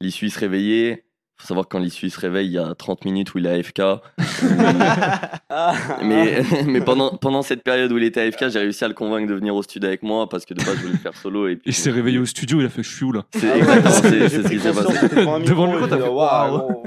[0.00, 1.06] l'issue se réveillait.
[1.40, 3.50] Faut savoir que quand l'issue se réveille, il y a 30 minutes où il est
[3.60, 3.80] AFK.
[6.02, 9.28] mais mais pendant, pendant cette période où il était AFK, j'ai réussi à le convaincre
[9.28, 11.48] de venir au studio avec moi parce que de base, je voulais le faire solo.
[11.48, 13.58] Et puis, Il s'est réveillé au studio, il a fait Je suis où là c'est
[13.58, 15.08] exactement c'est, c'est ce qui s'est passé.
[15.46, 16.82] Devant le fait Waouh.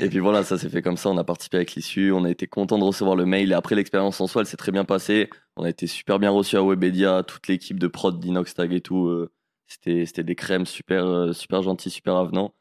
[0.00, 1.10] Et puis voilà, ça s'est fait comme ça.
[1.10, 2.12] On a participé avec l'issue.
[2.12, 3.52] On a été content de recevoir le mail.
[3.52, 5.28] Et après, l'expérience en soi, elle s'est très bien passée.
[5.56, 7.22] On a été super bien reçus à Webedia.
[7.24, 9.06] Toute l'équipe de prod d'Inoxtag et tout.
[9.06, 9.30] euh,
[9.66, 12.54] c'était, c'était des crèmes super, euh, super gentils, super avenants.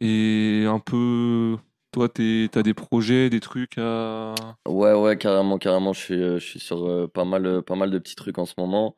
[0.00, 1.56] Et un peu.
[1.92, 4.34] Toi, t'as des projets, des trucs à.
[4.68, 5.92] Ouais, ouais, carrément, carrément.
[5.92, 8.38] Je suis, euh, je suis sur euh, pas, mal, euh, pas mal de petits trucs
[8.38, 8.96] en ce moment.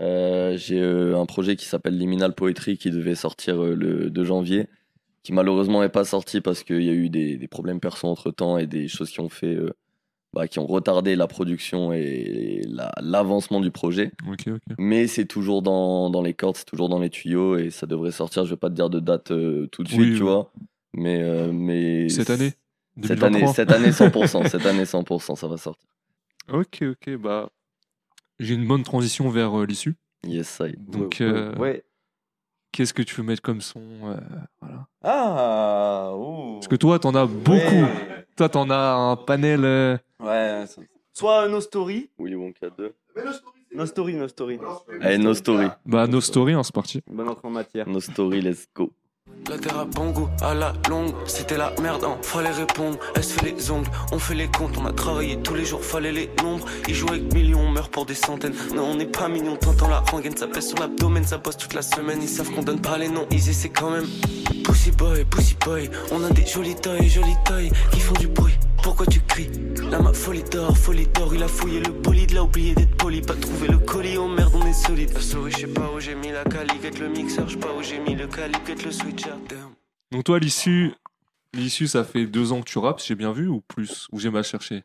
[0.00, 4.66] J'ai un projet qui s'appelle Liminal Poetry qui devait sortir le 2 janvier,
[5.22, 8.30] qui malheureusement n'est pas sorti parce qu'il y a eu des, des problèmes perso entre
[8.30, 9.58] temps et des choses qui ont fait,
[10.32, 14.12] bah, qui ont retardé la production et la- l'avancement du projet.
[14.78, 18.12] Mais c'est toujours dans, dans les cordes, c'est toujours dans les tuyaux et ça devrait
[18.12, 18.44] sortir.
[18.44, 20.28] Je vais pas te dire de date euh, tout de suite, Oui, tu oui.
[20.28, 20.52] vois.
[20.94, 22.52] Mais, euh, mais Cette année?
[23.02, 23.54] Cette année, 2023.
[23.54, 25.88] cette année 100%, cette année 100%, ça va sortir.
[26.52, 27.48] Ok, ok, bah.
[28.38, 29.96] J'ai une bonne transition vers euh, l'issue.
[30.26, 30.74] Yes, I.
[30.78, 31.84] Donc, Ouais, euh, ouais.
[32.72, 34.16] qu'est-ce que tu veux mettre comme son euh,
[34.60, 34.86] voilà.
[35.02, 36.54] Ah, oh.
[36.54, 37.58] Parce que toi, t'en as beaucoup.
[37.58, 38.26] Ouais.
[38.36, 40.00] Toi, t'en as un panel.
[40.22, 40.66] Euh, Ouais.
[40.66, 42.10] ça- Soit No Story.
[42.18, 42.94] Willy Wonka 2.
[43.74, 44.58] No Story, No Story.
[45.00, 45.66] Allez, No Story.
[45.84, 47.02] Bah, No Story, hein, c'est parti.
[47.06, 47.88] Bonne entrée en matière.
[47.88, 48.92] No Story, let's go.
[49.48, 52.98] La terre a bon à la longue, c'était la merde, hein, fallait répondre.
[53.16, 55.82] Elle se fait les ongles, on fait les comptes, on a travaillé tous les jours,
[55.82, 56.64] fallait les nombres.
[56.86, 58.54] Ils jouent avec millions, on meurt pour des centaines.
[58.74, 61.74] Non, on n'est pas mignon, t'entends la rengaine, ça pèse sur l'abdomen, ça bosse toute
[61.74, 62.20] la semaine.
[62.22, 64.06] Ils savent qu'on donne pas les noms, ils essaient quand même.
[64.62, 68.54] Pussy boy, pussy boy, on a des jolies tailles, jolies tailles, qui font du bruit.
[68.82, 69.50] Pourquoi tu cries?
[69.90, 73.20] Là ma folie d'or, folie d'or, il a fouillé le bolide, l'a oublié d'être poli,
[73.20, 75.12] pas trouvé le colis, oh merde on est solide.
[75.12, 77.58] La souris, je sais pas où j'ai mis la cali, get le mixeur, je sais
[77.58, 79.19] pas où j'ai mis le cali, get le switcher, damn.
[80.12, 80.92] Donc, toi, l'issue,
[81.54, 84.30] l'issue, ça fait deux ans que tu rappes, j'ai bien vu, ou plus Ou j'ai
[84.30, 84.84] mal cherché?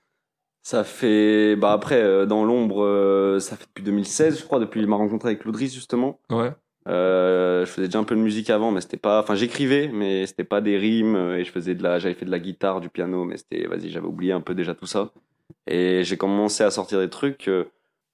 [0.63, 1.55] Ça fait.
[1.55, 5.27] Bah après, euh, dans l'ombre, euh, ça fait depuis 2016, je crois, depuis ma rencontre
[5.27, 6.19] avec Loudris, justement.
[6.31, 6.51] Ouais.
[6.87, 9.21] Euh, je faisais déjà un peu de musique avant, mais c'était pas.
[9.21, 11.99] Enfin, j'écrivais, mais c'était pas des rimes, et je faisais de la.
[11.99, 13.67] J'avais fait de la guitare, du piano, mais c'était.
[13.67, 15.11] Vas-y, j'avais oublié un peu déjà tout ça.
[15.67, 17.47] Et j'ai commencé à sortir des trucs.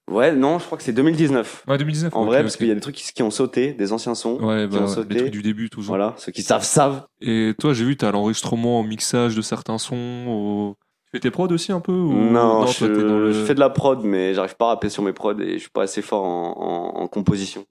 [0.09, 1.63] Ouais, non, je crois que c'est 2019.
[1.67, 2.13] Ouais, 2019.
[2.15, 4.15] En ok, vrai, parce qu'il y a des trucs qui, qui ont sauté, des anciens
[4.15, 5.13] sons Ouais, qui bah, ont sauté.
[5.13, 5.95] les trucs du début, toujours.
[5.95, 7.05] Voilà, ceux qui savent, savent.
[7.21, 10.25] Et toi, j'ai vu, t'as l'enregistrement au mixage de certains sons.
[10.27, 10.77] Au...
[11.05, 12.11] Tu fais tes prods aussi un peu ou...
[12.13, 15.39] Non, je, le- fais de la prod, mais j'arrive pas à rapper sur mes prods
[15.39, 16.55] et je suis pas assez fort en,
[16.97, 17.65] en- en composition.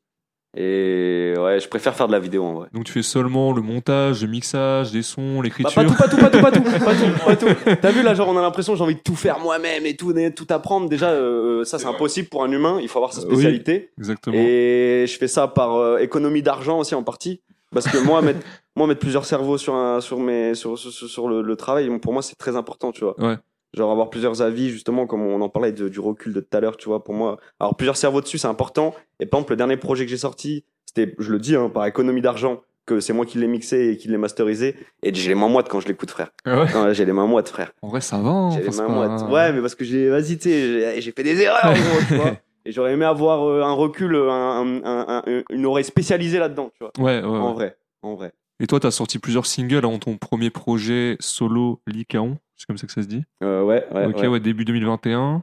[0.56, 2.68] Et ouais, je préfère faire de la vidéo en vrai.
[2.72, 5.74] Donc tu fais seulement le montage, le mixage, des sons, Bah, l'écriture.
[5.74, 7.76] pas tout, pas tout, pas tout, pas tout, pas tout, pas tout.
[7.80, 9.94] T'as vu là, genre on a l'impression que j'ai envie de tout faire moi-même et
[9.96, 10.88] tout, tout apprendre.
[10.88, 12.78] Déjà, euh, ça c'est impossible pour un humain.
[12.82, 13.90] Il faut avoir sa Euh, oui, spécialité.
[13.98, 14.36] exactement.
[14.36, 18.40] Et je fais ça par euh, économie d'argent aussi en partie, parce que moi mettre,
[18.76, 21.88] moi mettre plusieurs cerveaux sur un, sur mes, sur, sur, sur- sur le, le travail,
[22.00, 23.14] pour moi c'est très important, tu vois.
[23.20, 23.36] Ouais.
[23.76, 26.60] Genre avoir plusieurs avis, justement, comme on en parlait de- du recul de tout à
[26.60, 27.38] l'heure, tu vois, pour moi.
[27.60, 28.94] Alors plusieurs cerveaux dessus, c'est important.
[29.20, 31.86] Et par exemple, le dernier projet que j'ai sorti, c'était, je le dis, hein, par
[31.86, 34.74] économie d'argent, que c'est moi qui l'ai mixé et qui l'ai masterisé.
[35.04, 36.30] Et j'ai les mains moites quand je l'écoute, frère.
[36.44, 37.70] Ah ouais Non, j'ai les mains moites, frère.
[37.82, 38.30] En vrai, ça va.
[38.30, 39.30] hein, J'ai les mains pas- moites.
[39.30, 42.36] Ouais, mais parce que j'ai, vas-y, tu j'ai- j'ai fait des erreurs, gros, tu vois.
[42.66, 46.70] Et j'aurais aimé avoir euh, un recul, euh, un, un- un- une oreille spécialisée là-dedans,
[46.76, 46.92] tu vois.
[46.98, 47.54] Ouais, ouais, En ouais.
[47.54, 48.32] vrai, en vrai.
[48.58, 52.36] Et toi, t'as sorti plusieurs singles avant ton premier projet solo Licaon.
[52.60, 54.04] C'est comme ça que ça se dit Euh, ouais, ouais.
[54.04, 54.26] Ok, ouais.
[54.26, 55.42] ouais, début 2021.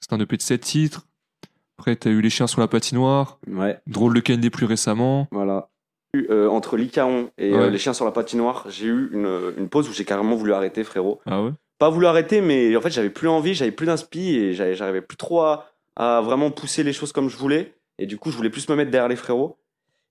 [0.00, 1.06] C'est un EP de 7 titres.
[1.78, 3.38] Après, t'as eu Les Chiens sur la patinoire.
[3.48, 3.80] Ouais.
[3.86, 5.26] Drôle de Kennedy plus récemment.
[5.32, 5.70] Voilà.
[6.14, 7.70] Euh, entre Licaon et euh, Ouais.
[7.70, 10.84] les chiens sur la patinoire, j'ai eu une, une pause où j'ai carrément voulu arrêter,
[10.84, 11.20] frérot.
[11.24, 11.52] Ah ouais?
[11.78, 15.16] Pas voulu arrêter, mais en fait, j'avais plus envie, j'avais plus d'inspi et j'arrivais plus
[15.16, 17.72] trop à, à vraiment pousser les choses comme je voulais.
[17.98, 19.56] Et du coup, je voulais plus me mettre derrière les frérots.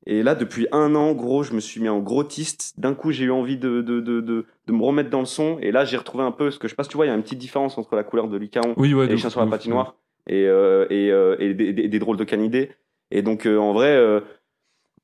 [0.06, 2.74] Et là, depuis un an, gros, je me suis mis en gros tiste.
[2.80, 5.58] D'un coup, j'ai eu envie de, de, de, de, de me remettre dans le son.
[5.62, 7.10] Et là, j'ai retrouvé un peu, ce que je sais pas si tu vois, il
[7.10, 8.38] y a une petite différence entre la couleur de
[8.78, 9.96] Oui, ouais, et les chiens sur la patinoire
[10.28, 12.72] et, euh, et, euh, et des, des- des drôles de canidés.
[13.12, 13.98] Et donc, euh, en vrai,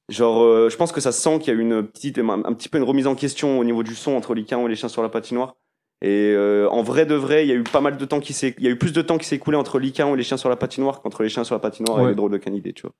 [0.09, 2.77] genre, je pense que ça se sent qu'il y a une petite, un, petit peu
[2.77, 5.09] une remise en question au niveau du son entre Licaon et les chiens sur la
[5.09, 5.55] patinoire.
[6.01, 8.33] Et euh, en vrai de vrai, il y a eu pas mal de temps qui
[8.33, 10.23] s'est, il y a eu plus de temps qui s'est écoulé entre Licaon et les
[10.23, 12.73] chiens sur la patinoire qu'entre les chiens sur la patinoire et les drôles de canidés,
[12.73, 12.91] tu vois.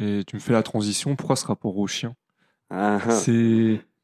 [0.00, 1.14] Et tu me fais la transition.
[1.16, 2.14] Pourquoi ce rapport au chien?
[2.70, 3.10] Ah, ah.
[3.10, 3.32] C'est.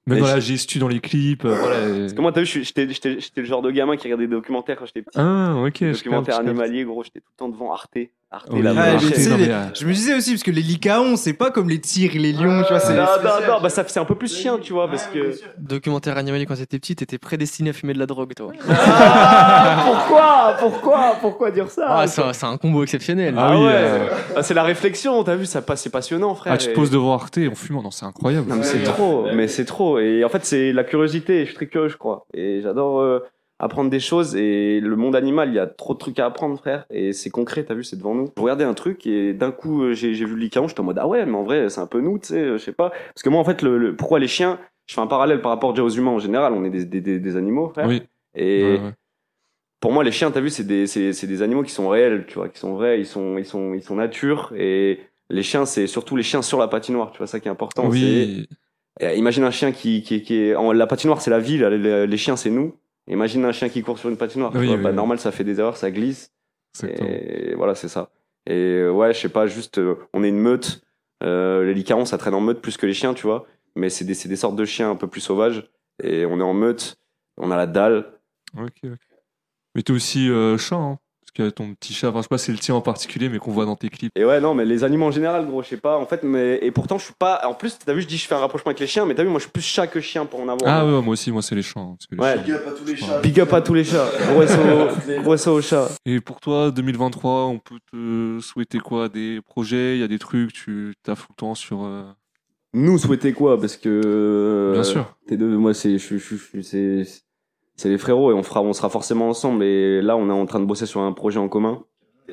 [0.07, 1.45] Même Mais dans je- la gestu, dans les clips.
[1.45, 1.99] euh, voilà.
[2.01, 4.87] Parce que moi, t'as vu, j'étais, le genre de gamin qui regardait des documentaires quand
[4.87, 5.19] j'étais petit.
[5.21, 5.77] Ah, ok.
[5.81, 7.99] je documentaires animaliers, gros, j'étais tout le temps devant Arte.
[8.33, 9.31] Arte, Oui, la Ah, Ah, vraie mais Arte, tu sais, chaîne.
[9.33, 11.69] non, les- mais, euh, Je me disais aussi, parce que les licaons, c'est pas comme
[11.69, 12.79] les tigres, les lions, tu vois.
[12.79, 15.33] c'est- Non, non, non, bah, ça, c'est un peu plus chien, tu vois, parce que.
[15.59, 18.53] Documentaire animalier quand t'étais petit, t'étais prédestiné à fumer de la drogue, toi.
[18.69, 21.87] Ah, pourquoi Pourquoi Pourquoi dire ça?
[21.89, 23.35] Ah, c'est c'est un combo exceptionnel.
[23.37, 26.37] Ah Ah oui, ouais, euh, Ah, c'est la réflexion, t'as vu, ça passe, c'est passionnant,
[26.37, 26.53] frère.
[26.53, 27.83] Ah, tu te et- poses devant Arte en fumant.
[27.83, 28.49] Non, c'est incroyable.
[28.49, 29.99] Non, mais c'est trop, mais c'est trop.
[29.99, 31.41] Et en fait, c'est la curiosité.
[31.41, 32.27] Je suis très curieux, je crois.
[32.33, 33.19] Et j'adore euh,
[33.61, 34.35] apprendre des choses.
[34.37, 36.85] Et le monde animal, il y a trop de trucs à apprendre, frère.
[36.91, 38.31] Et c'est concret, t'as vu, c'est devant nous.
[38.37, 40.67] Je regardais un truc et d'un coup, euh, j'ai vu le licaon.
[40.69, 42.59] J'étais en mode, ah ouais, mais en vrai, c'est un peu nous, tu sais, euh,
[42.59, 42.91] je sais pas.
[42.91, 45.51] Parce que moi, en fait, le, le- pourquoi les chiens Je fais un parallèle par
[45.53, 46.53] rapport déjà aux humains en général.
[46.53, 47.87] On est des, des, des, des animaux, frère.
[47.87, 48.03] Oui.
[48.35, 48.93] Et Ouais, ouais.
[49.81, 52.27] pour moi, les chiens, t'as vu, c'est des, c'est, c'est des animaux qui sont réels,
[52.27, 54.53] tu vois, qui sont vrais, ils sont, ils sont, ils sont nature.
[54.57, 57.51] Et les chiens, c'est surtout les chiens sur la patinoire, tu vois, ça qui est
[57.51, 57.87] important.
[57.89, 58.47] Oui.
[59.01, 62.17] imagine un chien qui, qui, qui est, en, la patinoire, c'est la ville, les, les
[62.17, 62.75] chiens, c'est nous.
[63.09, 64.97] Imagine un chien qui court sur une patinoire, Oui, vois, oui, bah, oui.
[64.97, 66.33] normal, ça fait des erreurs, ça glisse.
[66.75, 67.09] Exactement.
[67.11, 68.11] Et voilà, c'est ça.
[68.47, 70.83] Et euh, ouais, je sais pas, juste, euh, on est une meute.
[71.23, 73.47] Euh, les licarons, ça traîne en meute plus que les chiens, tu vois.
[73.77, 75.69] Mais c'est des, sortes de chiens un peu plus sauvages.
[76.03, 76.99] Et on est en meute,
[77.37, 78.13] on a la dalle.
[78.57, 78.99] Ok, ok.
[79.75, 80.99] Mais t'es aussi euh, chat, hein
[81.39, 83.39] A ton petit chat, enfin, je sais pas si c'est le tien en particulier, mais
[83.39, 84.11] qu'on voit dans tes clips.
[84.17, 85.97] Et ouais, non, mais les animaux en général, gros, je sais pas.
[85.99, 87.41] En fait, mais et pourtant, je suis pas.
[87.47, 89.23] En plus, t'as vu, je dis, je fais un rapprochement avec les chiens, mais t'as
[89.23, 90.61] vu, moi, je suis plus chat que chien pour en avoir.
[90.67, 91.81] Ah ouais, moi aussi, moi c'est les chats.
[91.81, 92.35] hein, parce que les Ouais.
[92.35, 93.21] chiens- Big up à tous les chats.
[93.21, 94.09] Big up à tous les chats.
[95.23, 95.89] Gros aux chats.
[96.05, 99.09] Et pour toi, 2023, on peut te souhaiter quoi?
[99.09, 101.85] Des projets, il y a des trucs, tu taffes tout le temps sur.
[101.85, 102.03] euh,
[102.75, 103.59] nous souhaiter quoi?
[103.61, 104.71] Parce que.
[104.75, 105.17] Bien sûr.
[105.27, 107.05] T'es deux, moi, c'est, je, je, je- c'est,
[107.81, 109.65] c'est les frérots et on fera, on sera forcément ensemble.
[109.65, 111.83] Et là, on est en train de bosser sur un projet en commun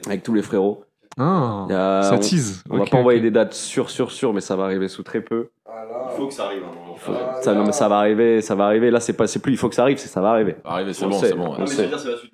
[0.05, 0.83] avec tous les frérots.
[1.17, 2.63] Ah, a- ça on- tease.
[2.69, 5.03] On, va Ok, pas envoyer des dates sûres, sûres, sûres, mais ça va arriver sous
[5.03, 5.49] très peu.
[5.67, 6.63] Il faut que ça arrive.
[6.63, 6.93] hein.
[6.97, 8.91] Faut- ça, non, mais ça va arriver, ça va arriver.
[8.91, 10.55] Là, c'est pas, c'est plus, il faut que ça arrive, c'est ça va arriver.
[10.63, 11.55] Ça va arriver, c'est On bon, c'est bon, ouais.
[11.59, 11.87] on sait.
[11.87, 12.31] dire, la suite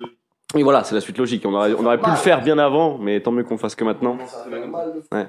[0.62, 1.44] voilà, c'est la suite logique.
[1.46, 3.84] On aurait, on aurait pu le faire bien avant, mais tant mieux qu'on fasse que
[3.84, 4.16] maintenant.
[5.12, 5.26] Ouais.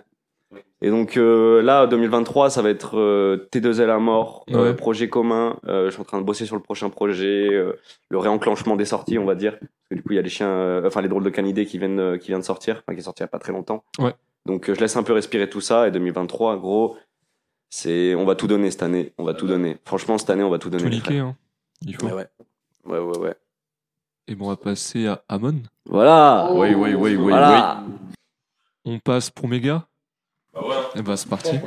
[0.86, 5.58] Et donc euh, là, 2023, ça va être euh, T2L à mort, euh, projet commun.
[5.66, 7.74] Euh, je suis en train de bosser sur le prochain projet, euh,
[8.10, 9.54] le réenclenchement des sorties, on va dire.
[9.60, 11.66] Parce que du coup, il y a les chiens, euh, enfin les drôles de canidés
[11.66, 13.40] qui viennent, euh, qui viennent de sortir, enfin qui est sorti il y a pas
[13.40, 13.84] très longtemps.
[13.98, 14.14] Ouais.
[14.46, 15.88] Donc euh, je laisse un peu respirer tout ça.
[15.88, 16.98] Et 2023, gros,
[17.72, 19.12] c'est, on va tout donner cette année.
[19.18, 19.78] On va tout donner.
[19.86, 20.84] Franchement, cette année, on va tout donner.
[21.00, 21.26] Tout frères.
[21.26, 21.36] hein.
[21.84, 22.06] Il faut.
[22.06, 22.28] Ouais, ouais.
[22.86, 23.36] Ouais, ouais, ouais.
[24.28, 25.56] Et bon, on va passer à Amon.
[25.88, 26.50] Voilà.
[26.52, 27.84] Oui, oui, oui, oui, Voilà.
[28.86, 29.88] On passe pour Méga
[30.96, 31.60] Et bah, c'est parti.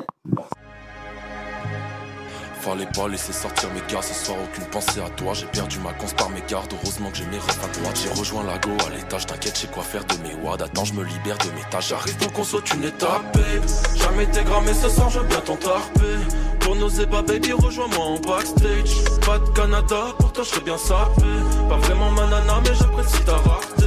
[2.61, 5.33] Fallait pas laisser sortir mes gars ce soir, aucune pensée à toi.
[5.33, 8.01] J'ai perdu ma conce par mes gardes, heureusement que j'ai mes refs à droite.
[8.03, 10.63] J'ai rejoint la go à l'étage, t'inquiète, j'ai quoi faire de mes wads.
[10.63, 11.89] Attends, je me libère de mes tâches.
[11.91, 13.65] J'arrive pour qu'on saute une étape, babe.
[13.97, 16.17] Jamais été grammé ce soir, je veux bien t'entarper.
[16.61, 19.05] Pour nos ébats, baby, rejoins-moi en backstage.
[19.25, 21.23] Pas de Canada, pour toi, je serais bien sapé.
[21.69, 23.87] Pas vraiment ma nana, mais j'apprécie ta rareté.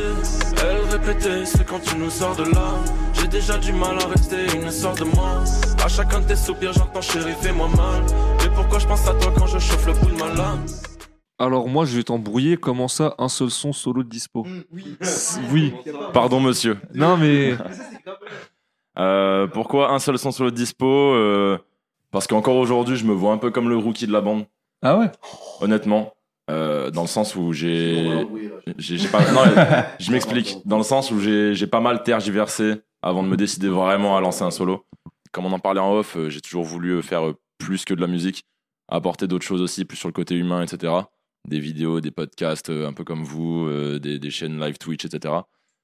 [0.93, 2.73] Elle répétait, c'est quand tu nous sors de là.
[3.13, 5.41] J'ai déjà du mal à rester une sorte de moi.
[5.83, 8.03] À chacun de tes soupirs, j'entends chérie, fais-moi mal.
[8.39, 10.65] Mais pourquoi je pense à toi quand je chauffe le bout de ma lame?
[11.39, 12.57] Alors, moi, je vais t'embrouiller.
[12.57, 14.45] Comment ça, un seul son solo de dispo?
[14.71, 14.97] Oui.
[15.51, 15.73] Oui.
[16.13, 16.77] Pardon, monsieur.
[16.93, 17.55] Non, mais.
[18.99, 21.57] Euh, pourquoi un seul son sur le dispo Euh,
[22.11, 24.43] Parce qu'encore aujourd'hui, je me vois un peu comme le rookie de la bande.
[24.81, 25.09] Ah ouais?
[25.61, 26.11] Honnêtement.
[26.51, 28.27] Euh, dans le sens où j'ai.
[28.77, 29.19] j'ai j'ai pas...
[29.31, 29.41] Non,
[29.99, 30.57] je m'explique.
[30.65, 34.21] Dans le sens où j'ai j'ai pas mal tergiversé avant de me décider vraiment à
[34.21, 34.85] lancer un solo.
[35.31, 38.01] Comme on en parlait en off, euh, j'ai toujours voulu faire euh, plus que de
[38.01, 38.43] la musique,
[38.89, 40.93] apporter d'autres choses aussi, plus sur le côté humain, etc.
[41.47, 45.05] Des vidéos, des podcasts, euh, un peu comme vous, euh, des, des chaînes live Twitch,
[45.05, 45.33] etc.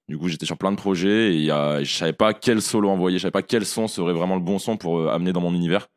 [0.07, 2.33] Du coup, j'étais sur plein de projets et, il y a, et je savais pas
[2.33, 5.09] quel solo envoyer, je savais pas quel son serait vraiment le bon son pour euh,
[5.09, 5.87] amener dans mon univers.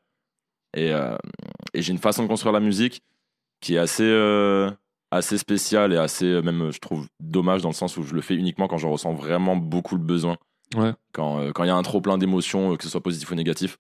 [0.76, 1.16] Et, euh,
[1.74, 3.02] et j'ai une façon de construire la musique
[3.60, 4.70] qui est assez, euh,
[5.10, 8.20] assez spéciale et assez, euh, même, je trouve, dommage dans le sens où je le
[8.20, 10.36] fais uniquement quand j'en ressens vraiment beaucoup le besoin.
[10.76, 10.92] Ouais.
[11.12, 13.30] Quand euh, quand il y a un trop plein d'émotions, euh, que ce soit positif
[13.30, 13.78] ou négatif.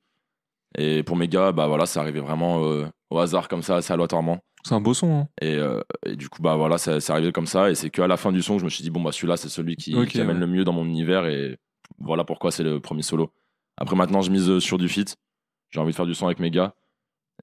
[0.76, 3.92] Et pour mes gars, bah voilà, c'est arrivé vraiment euh, au hasard comme ça, assez
[3.92, 4.38] aléatoirement.
[4.64, 5.20] C'est un beau son.
[5.20, 5.28] Hein.
[5.40, 7.70] Et, euh, et du coup, bah voilà, c'est arrivé comme ça.
[7.70, 9.36] Et c'est qu'à la fin du son, que je me suis dit, bon, bah celui-là,
[9.36, 10.40] c'est celui qui, Ok, qui amène ouais.
[10.40, 11.26] le mieux dans mon univers.
[11.26, 11.56] Et
[11.98, 13.32] voilà pourquoi c'est le premier solo.
[13.78, 15.16] Après, maintenant, je mise euh, sur du feat.
[15.70, 16.74] J'ai envie de faire du son avec mes gars.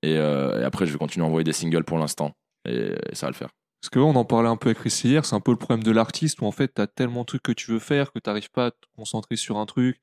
[0.04, 2.32] Et, euh, et après, je vais continuer à envoyer des singles pour l'instant.
[2.68, 3.50] Et, et ça va le faire.
[3.82, 5.84] Parce que on en parlait un peu avec Chris hier, c'est un peu le problème
[5.84, 8.50] de l'artiste où en fait t'as tellement de trucs que tu veux faire que t'arrives
[8.50, 10.02] pas à te concentrer sur un truc.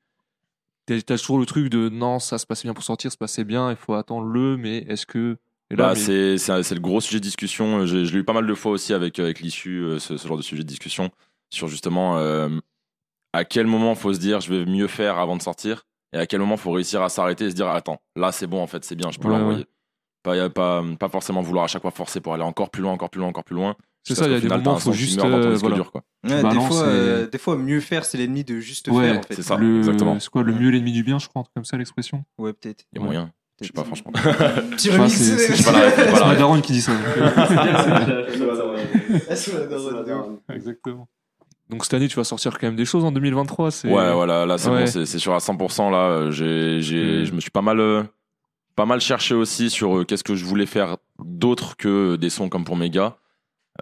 [0.85, 3.17] T'as t'as toujours le truc de non, ça se passait bien pour sortir, ça se
[3.17, 5.37] passait bien, il faut attendre le, mais est-ce que.
[5.73, 7.79] Bah, mais- c'est, le gros sujet de discussion.
[7.79, 10.27] Euh, je l'ai eu pas mal de fois aussi avec, avec l'issue, euh, ce, ce
[10.27, 11.09] genre de sujet de discussion,
[11.49, 12.49] sur justement euh,
[13.33, 16.27] à quel moment faut se dire je vais mieux faire avant de sortir, et à
[16.27, 18.85] quel moment faut réussir à s'arrêter et se dire attends, là c'est bon en fait,
[18.85, 19.59] c'est bien, je peux Ouais, l'envoyer.
[19.59, 19.65] ouais.
[20.25, 23.09] Pas, pas, pas forcément vouloir à chaque fois forcer pour aller encore plus loin, encore
[23.11, 23.75] plus loin, encore plus loin.
[24.03, 25.75] C'est ça, il y a des moments, t'as un faut juste, euh, disque voilà.
[25.77, 26.01] dur, quoi.
[26.27, 29.09] Tu Ouais, des, fois, et- euh, des fois, mieux faire, c'est l'ennemi de juste Ouais,
[29.09, 29.19] faire.
[29.19, 29.33] En fait.
[29.35, 29.55] c'est ça.
[29.55, 29.77] le...
[29.77, 30.19] exactement.
[30.19, 32.53] C'est quoi le mieux l'ennemi du bien, je crois, un truc comme ça l'expression Ouais,
[32.53, 32.85] peut-être.
[32.93, 33.31] Il y a moyen.
[33.61, 34.11] Je sais pas, franchement.
[34.11, 35.13] Petit remix.
[35.13, 35.63] c'est-
[36.11, 36.91] pas la daronne qui dit ça.
[40.53, 41.07] Exactement.
[41.69, 43.71] Donc cette année, tu vas sortir quand même des choses en 2023.
[43.71, 44.85] c'est- Ouais, voilà, là c'est Ouais.
[44.85, 45.89] bon, c'est sûr à 100%.
[45.89, 47.25] Là, euh, j'ai, j'ai, Mm.
[47.25, 48.03] je me suis pas mal, euh,
[48.75, 52.49] pas mal cherché aussi sur euh, qu'est-ce que je voulais faire d'autre que des sons
[52.49, 53.17] comme pour mes gars.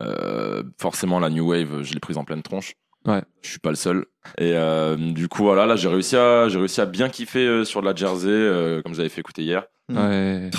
[0.02, 2.74] Euh, forcément, la new wave, je l'ai prise en pleine tronche.
[3.06, 3.22] Ouais.
[3.42, 4.06] Je suis pas le seul.
[4.38, 7.64] Et euh, du coup, voilà, là j'ai réussi à, j'ai réussi à bien kiffer euh,
[7.66, 9.66] sur de la Jersey, euh, comme vous avez fait écouter hier.
[9.90, 9.98] Ouais.
[9.98, 10.50] Euh,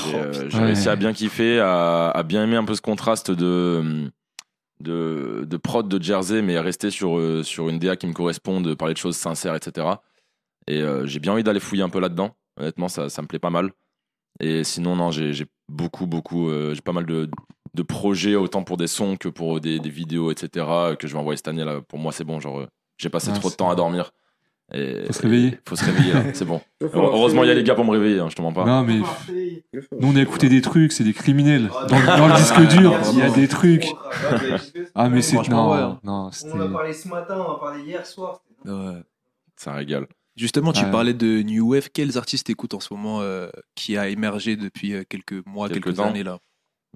[0.51, 0.65] j'ai Ouais.
[0.67, 4.11] réussi à bien kiffer, à, à bien aimer un peu ce contraste de,
[4.81, 8.61] de, de prod de Jersey, mais rester sur, euh, sur une DA qui me correspond,
[8.61, 9.87] de parler de choses sincères, etc.
[10.67, 12.37] Et euh, j'ai bien envie d'aller fouiller un peu là-dedans.
[12.61, 13.71] Honnêtement, ça, ça me plaît pas mal.
[14.41, 17.31] Et sinon, non, j'ai beaucoup, beaucoup, euh, j'ai pas mal de,
[17.75, 20.67] de projets, autant pour des sons que pour des, des vidéos, etc.,
[20.99, 21.65] que je vais envoyer cette année.
[21.65, 21.81] Là.
[21.81, 22.67] Pour moi, c'est bon, genre, euh,
[22.99, 24.11] j'ai passé Ah, trop de temps à dormir.
[24.73, 25.49] Et, Faut se réveiller.
[25.49, 26.61] et Faut se réveiller, c'est bon.
[26.81, 28.65] Heureusement, il y a les gars pour me réveiller, hein, je te mens pas.
[28.65, 28.99] Non, mais
[30.01, 31.71] nous, on a écouté des trucs, c'est des criminels.
[31.89, 33.87] Dans, le- dans le disque dur, il y a des trucs.
[34.95, 35.37] Ah, mais c'est.
[35.49, 36.01] Non, hein.
[36.03, 36.31] non.
[36.45, 38.41] On en a parlé ce matin, on en a parlé hier soir.
[38.65, 39.03] Ouais.
[39.57, 40.07] Ça régale.
[40.37, 40.91] Justement, tu Ouais.
[40.91, 41.91] parlais de New Wave.
[41.93, 46.01] Quels artistes écoutent en ce moment euh, qui a émergé depuis euh, quelques mois, Quelques
[46.01, 46.39] années là?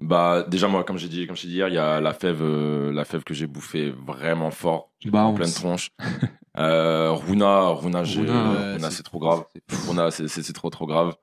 [0.01, 2.13] Bah déjà moi comme j'ai dit comme je t'ai dit hier il y a la
[2.13, 5.89] fève euh, la fève que j'ai bouffé vraiment fort Bah, en on pleine tronche.
[6.57, 9.43] Euh, Runa Runa j'ai Runa, euh, ouais, Runa, c'est- trop grave.
[9.87, 11.15] Runa c'est trop trop grave.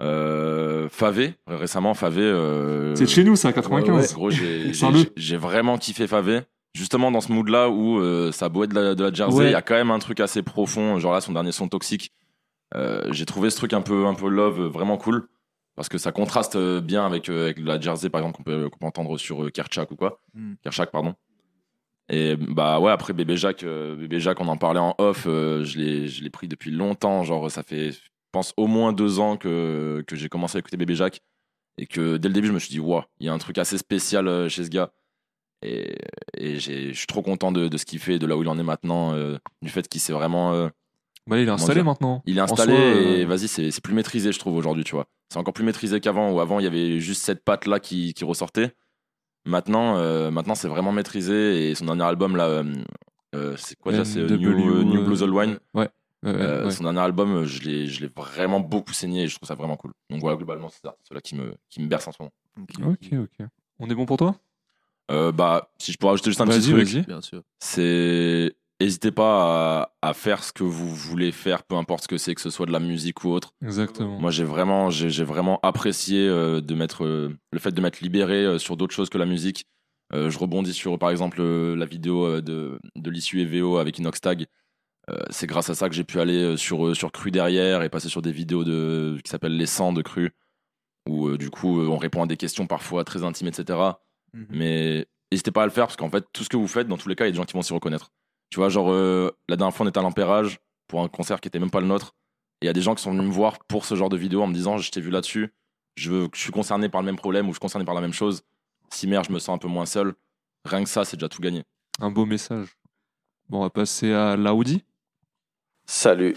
[0.00, 2.22] Euh, Favé, récemment, Favé.
[2.22, 4.14] euh, C'est de chez nous, ça, 95.
[4.14, 4.98] Gros, j'ai- Sors-le.
[5.00, 6.40] j'ai j'ai vraiment kiffé Favé.
[6.74, 9.36] Justement, dans ce mood-là où euh, ça a beau être de la, de la Jersey,
[9.36, 9.50] il Ouais.
[9.50, 10.98] y a quand même un truc assez profond.
[10.98, 12.12] Genre là, son dernier son toxique.
[12.76, 15.28] Euh, j'ai trouvé ce truc un peu, un peu love vraiment cool.
[15.76, 18.86] Parce que ça contraste euh, bien avec, avec la Jersey, par exemple, qu'on peut, peut
[18.86, 20.20] entendre sur Kerchak ou quoi.
[20.34, 20.54] Mm.
[20.62, 21.14] Kerchak, pardon.
[22.12, 26.30] Et bah ouais, après Bébé Jacques, Bébé Jacques, on en parlait en off, je l'ai
[26.30, 27.22] pris depuis longtemps.
[27.22, 27.98] Genre, ça fait, je
[28.32, 31.20] pense, au moins deux ans que, que j'ai commencé à écouter Bébé Jacques.
[31.78, 33.58] Et que dès le début, je me suis dit, waouh, il y a un truc
[33.58, 34.90] assez spécial chez ce gars.
[35.62, 35.94] Et,
[36.38, 38.62] je suis trop content de, de ce qu'il fait, de là où il en est
[38.62, 40.52] maintenant, euh, du fait qu'il s'est vraiment.
[40.54, 40.68] euh,
[41.26, 42.22] Bah, il est installé maintenant.
[42.26, 44.94] Il est installé soi, et euh, vas-y, c'est c'est plus maîtrisé, je trouve, aujourd'hui, tu
[44.94, 45.06] vois.
[45.28, 48.24] C'est encore plus maîtrisé qu'avant, où avant, il y avait juste cette patte-là qui, qui
[48.24, 48.74] ressortait.
[49.46, 52.62] Maintenant, euh, maintenant c'est vraiment maîtrisé et son dernier album, là,
[53.56, 55.58] c'est quoi déjà C'est euh, New, New euh, Blues Old Wine.
[55.74, 55.88] ouais,
[56.24, 56.70] ouais, ouais, Euh, ouais.
[56.70, 59.76] Son dernier album, je l'ai je l'ai vraiment beaucoup saigné et je trouve ça vraiment
[59.76, 59.92] cool.
[60.10, 62.32] Donc voilà, globalement, c'est ça, ceux-là qui me, qui me berce en ce moment.
[62.92, 63.46] Ok, ok.
[63.78, 64.34] On est bon pour toi?
[65.10, 66.86] Euh, bah, si je pourrais ajouter juste un petit truc,
[67.58, 72.16] c'est n'hésitez pas à, à faire ce que vous voulez faire, peu importe ce que
[72.16, 73.52] c'est, que ce soit de la musique ou autre.
[73.62, 74.18] Exactement.
[74.18, 78.44] Moi, j'ai vraiment, j'ai vraiment apprécié euh, de mettre euh, le fait de m'être libéré
[78.44, 79.66] euh, sur d'autres choses que la musique.
[80.12, 83.98] Euh, je rebondis sur, par exemple, euh, la vidéo euh, de, de l'issue EVO avec
[83.98, 84.46] Inoxtag.
[85.10, 87.82] Euh, c'est grâce à ça que j'ai pu aller euh, sur, euh, sur Cru derrière
[87.82, 90.30] et passer sur des vidéos de, qui s'appellent Les 100 de Cru,
[91.08, 93.78] où euh, du coup, euh, on répond à des questions parfois très intimes, etc.
[94.34, 94.46] Mhm.
[94.50, 96.96] Mais n'hésitez pas à le faire parce qu'en fait, tout ce que vous faites, dans
[96.96, 98.10] tous les cas, il y a des gens qui vont s'y reconnaître.
[98.50, 101.48] Tu vois, genre, euh, la dernière fois, on était à l'Empérage pour un concert qui
[101.48, 102.14] était même pas le nôtre.
[102.60, 104.16] Et il y a des gens qui sont venus me voir pour ce genre de
[104.16, 105.52] vidéo en me disant Je t'ai vu là-dessus,
[105.96, 108.00] je, veux- je suis concerné par le même problème ou je suis concerné par la
[108.00, 108.42] même chose.
[108.90, 110.14] Si merde, je me sens un peu moins seul.
[110.64, 111.62] Rien que ça, c'est déjà tout gagné.
[112.00, 112.76] Un beau message.
[113.48, 114.84] Bon, on va passer à l'Audi.
[115.86, 116.36] Salut.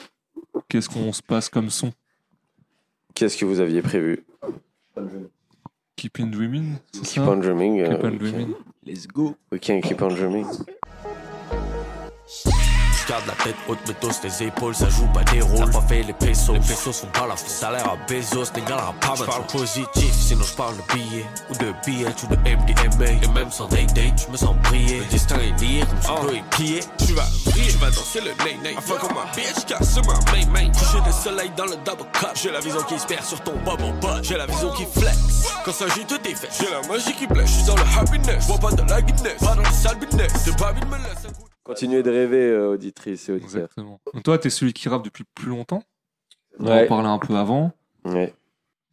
[0.69, 1.91] Qu'est-ce qu'on se passe comme son?
[3.15, 4.23] Qu'est-ce que vous aviez prévu?
[5.95, 7.79] Keep on Dreaming Keep ça on dreaming.
[7.81, 8.55] euh, Keep on we can- Dreaming.
[8.85, 9.35] Let's go.
[9.51, 10.45] We can keep on dreaming.
[13.03, 15.57] Je garde la tête haute, me tosse les épaules, ça joue pas des rôles.
[15.57, 18.61] T'as pas fait les pesos, les pesos sont pas là, faut salaire à Bezos, les
[18.61, 22.27] gars là, pas Je parle positif, sinon je parle de billets, ou de billets, ou
[22.27, 23.23] de MDMA.
[23.23, 24.99] Et même sans date date, je me sens briller.
[24.99, 26.79] Le destin est lié, comme je peux y plier.
[27.05, 28.75] Tu vas rire, tu vas danser le nain nain.
[28.77, 30.71] Enfin comme ma bitch, casse ma main main.
[30.71, 32.31] Coucher de soleil dans le double cup.
[32.35, 34.23] J'ai la vision qui se perd sur ton bubble butt.
[34.23, 35.17] J'ai la vision qui flex.
[35.65, 36.49] Quand ça joue, tout est fait.
[36.57, 38.47] J'ai la magie qui blesse, je suis dans le happiness.
[38.47, 40.45] Vois pas de la Guinness, pas dans le sale business.
[40.45, 41.52] De pas me laisser.
[41.63, 43.61] Continuez de rêver, euh, auditrices et auditeurs.
[43.63, 44.01] Exactement.
[44.13, 45.83] Donc toi, t'es celui qui rappe depuis plus longtemps?
[46.59, 46.83] On Ouais.
[46.83, 47.71] en parlait un peu avant.
[48.05, 48.33] Ouais.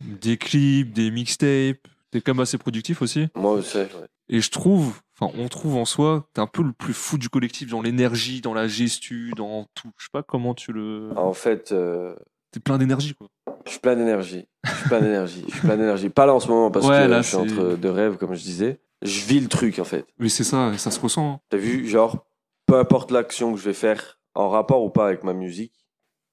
[0.00, 1.87] Des clips, des mixtapes.
[2.11, 3.28] T'es quand même assez productif aussi?
[3.37, 3.88] Moi aussi, ouais.
[4.28, 7.28] Et je trouve, enfin, on trouve en soi, t'es un peu le plus fou du
[7.28, 9.90] collectif dans l'énergie, dans la gestu, dans tout.
[9.98, 11.11] Je sais pas comment tu le.
[11.16, 12.14] En fait, euh,
[12.52, 13.28] T'es plein d'énergie, quoi.
[13.66, 14.46] je suis plein d'énergie.
[14.64, 15.44] Je suis plein d'énergie.
[15.48, 16.09] Je suis plein d'énergie.
[16.11, 18.35] Pas là en ce moment parce Ouais, que là, je suis entre deux rêves, comme
[18.35, 18.80] je disais.
[19.02, 20.04] Je vis le truc en fait.
[20.18, 21.35] Mais c'est ça, ça se ressent.
[21.35, 21.40] hein.
[21.48, 22.26] T'as vu, genre,
[22.70, 25.72] peu importe l'action que je vais faire, en rapport ou pas avec ma musique,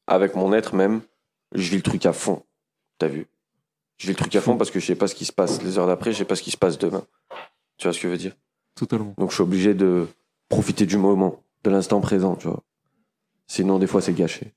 [0.06, 1.02] avec mon être même,
[1.56, 2.44] je vis le truc à fond.
[3.00, 3.26] T'as vu?
[3.98, 5.64] Je vis le truc à fond parce que je sais pas ce qui se passe
[5.64, 7.04] les heures d'après, je sais pas ce qui se passe demain.
[7.80, 8.34] Tu vois ce que je veux dire?
[8.76, 9.16] Totalement.
[9.18, 10.06] Donc je suis obligé de
[10.48, 12.62] profiter du moment, de l'instant présent, tu vois.
[13.48, 14.54] Sinon, des fois, c'est gâché.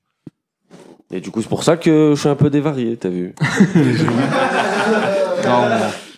[1.09, 3.33] Et du coup, c'est pour ça que je suis un peu dévarié, t'as vu?
[5.43, 5.67] Non,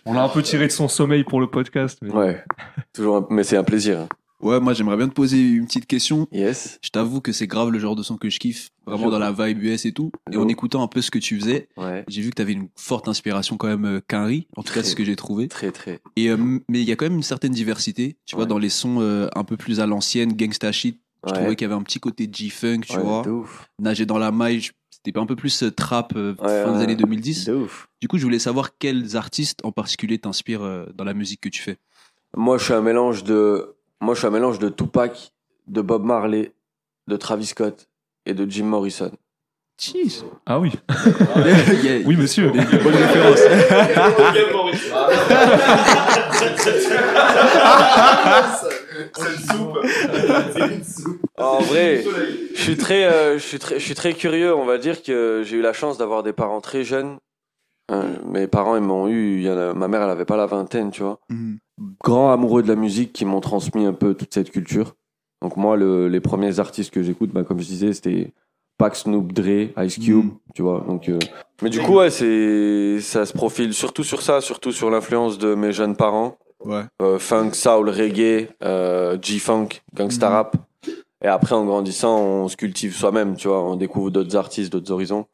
[0.05, 1.97] on, l'a un peu tiré de son sommeil pour le podcast.
[2.01, 2.43] mais- Ouais.
[2.91, 4.07] Toujours un- Mais c'est un plaisir.
[4.43, 6.27] Ouais, moi j'aimerais bien te poser une petite question.
[6.31, 6.77] Yes.
[6.83, 9.31] Je t'avoue que c'est grave le genre de son que je kiffe, vraiment dans la
[9.31, 10.11] vibe US et tout.
[10.31, 12.03] Et en écoutant un peu ce que tu faisais, Ouais.
[12.09, 14.83] j'ai vu que t'avais une forte inspiration quand même euh, Quinry, en tout cas Très.
[14.83, 15.47] c'est ce que j'ai trouvé.
[15.47, 16.01] Très, très.
[16.17, 16.35] Et euh,
[16.67, 19.27] mais il y a quand même une certaine diversité, tu vois, dans les sons euh,
[19.35, 20.99] un peu plus à l'ancienne, gangsta shit.
[21.25, 21.37] Je Ouais.
[21.39, 23.23] trouvais qu'il y avait un petit côté G-funk, tu vois.
[23.79, 27.45] Nager dans la maille, c'était un peu plus trap euh, fin des années 2010.
[27.45, 27.87] De ouf.
[28.01, 31.61] Du coup, je voulais savoir quels artistes en particulier t'inspirent dans la musique que tu
[31.61, 31.77] fais.
[32.35, 35.33] Moi, je suis un mélange de, moi, je suis un mélange de Tupac,
[35.67, 36.51] de Bob Marley,
[37.07, 37.87] de Travis Scott
[38.25, 39.11] et de Jim Morrison.
[39.79, 40.23] Jeez.
[40.45, 40.71] Ah oui.
[41.75, 42.49] Il y a- oui, monsieur.
[42.51, 43.39] Bonne référence.
[51.37, 52.03] En vrai,
[52.55, 54.55] je suis très, euh, je suis très, je suis très curieux.
[54.55, 57.17] On va dire que j'ai eu la chance d'avoir des parents très jeunes.
[57.93, 59.37] Euh, mes parents, ils m'ont eu.
[59.37, 61.19] il y en a- ma mère, elle avait pas la vingtaine, tu vois.
[61.29, 61.57] Mhm.
[62.03, 64.95] Grand amoureux de la musique qui m'ont transmis un peu toute cette culture.
[65.41, 68.31] Donc moi, le- les premiers artistes que j'écoute, bah, comme je disais, c'était
[68.77, 70.83] Pac, Snoop, Dre, Ice Cube, tu vois.
[70.87, 71.19] Donc, euh,
[71.61, 75.53] mais du coup, ouais, c'est, ça se profile surtout sur ça, surtout sur l'influence de
[75.55, 76.37] mes jeunes parents.
[76.65, 76.83] Ouais.
[77.01, 80.33] Euh, funk, soul, reggae, euh, G-funk, gangsta Mhm.
[80.33, 80.55] rap.
[81.23, 83.63] Et après, en grandissant, on se cultive soi-même, tu vois.
[83.63, 85.25] On découvre d'autres artistes, d'autres horizons.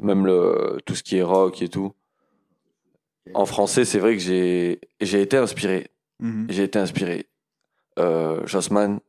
[0.00, 1.92] Même le, tout ce qui est rock et tout.
[3.34, 5.88] En français, c'est vrai que j'ai j'ai été inspiré.
[6.20, 6.46] Mhm.
[6.50, 7.26] J'ai été inspiré.
[7.98, 9.00] Euh, Jossman,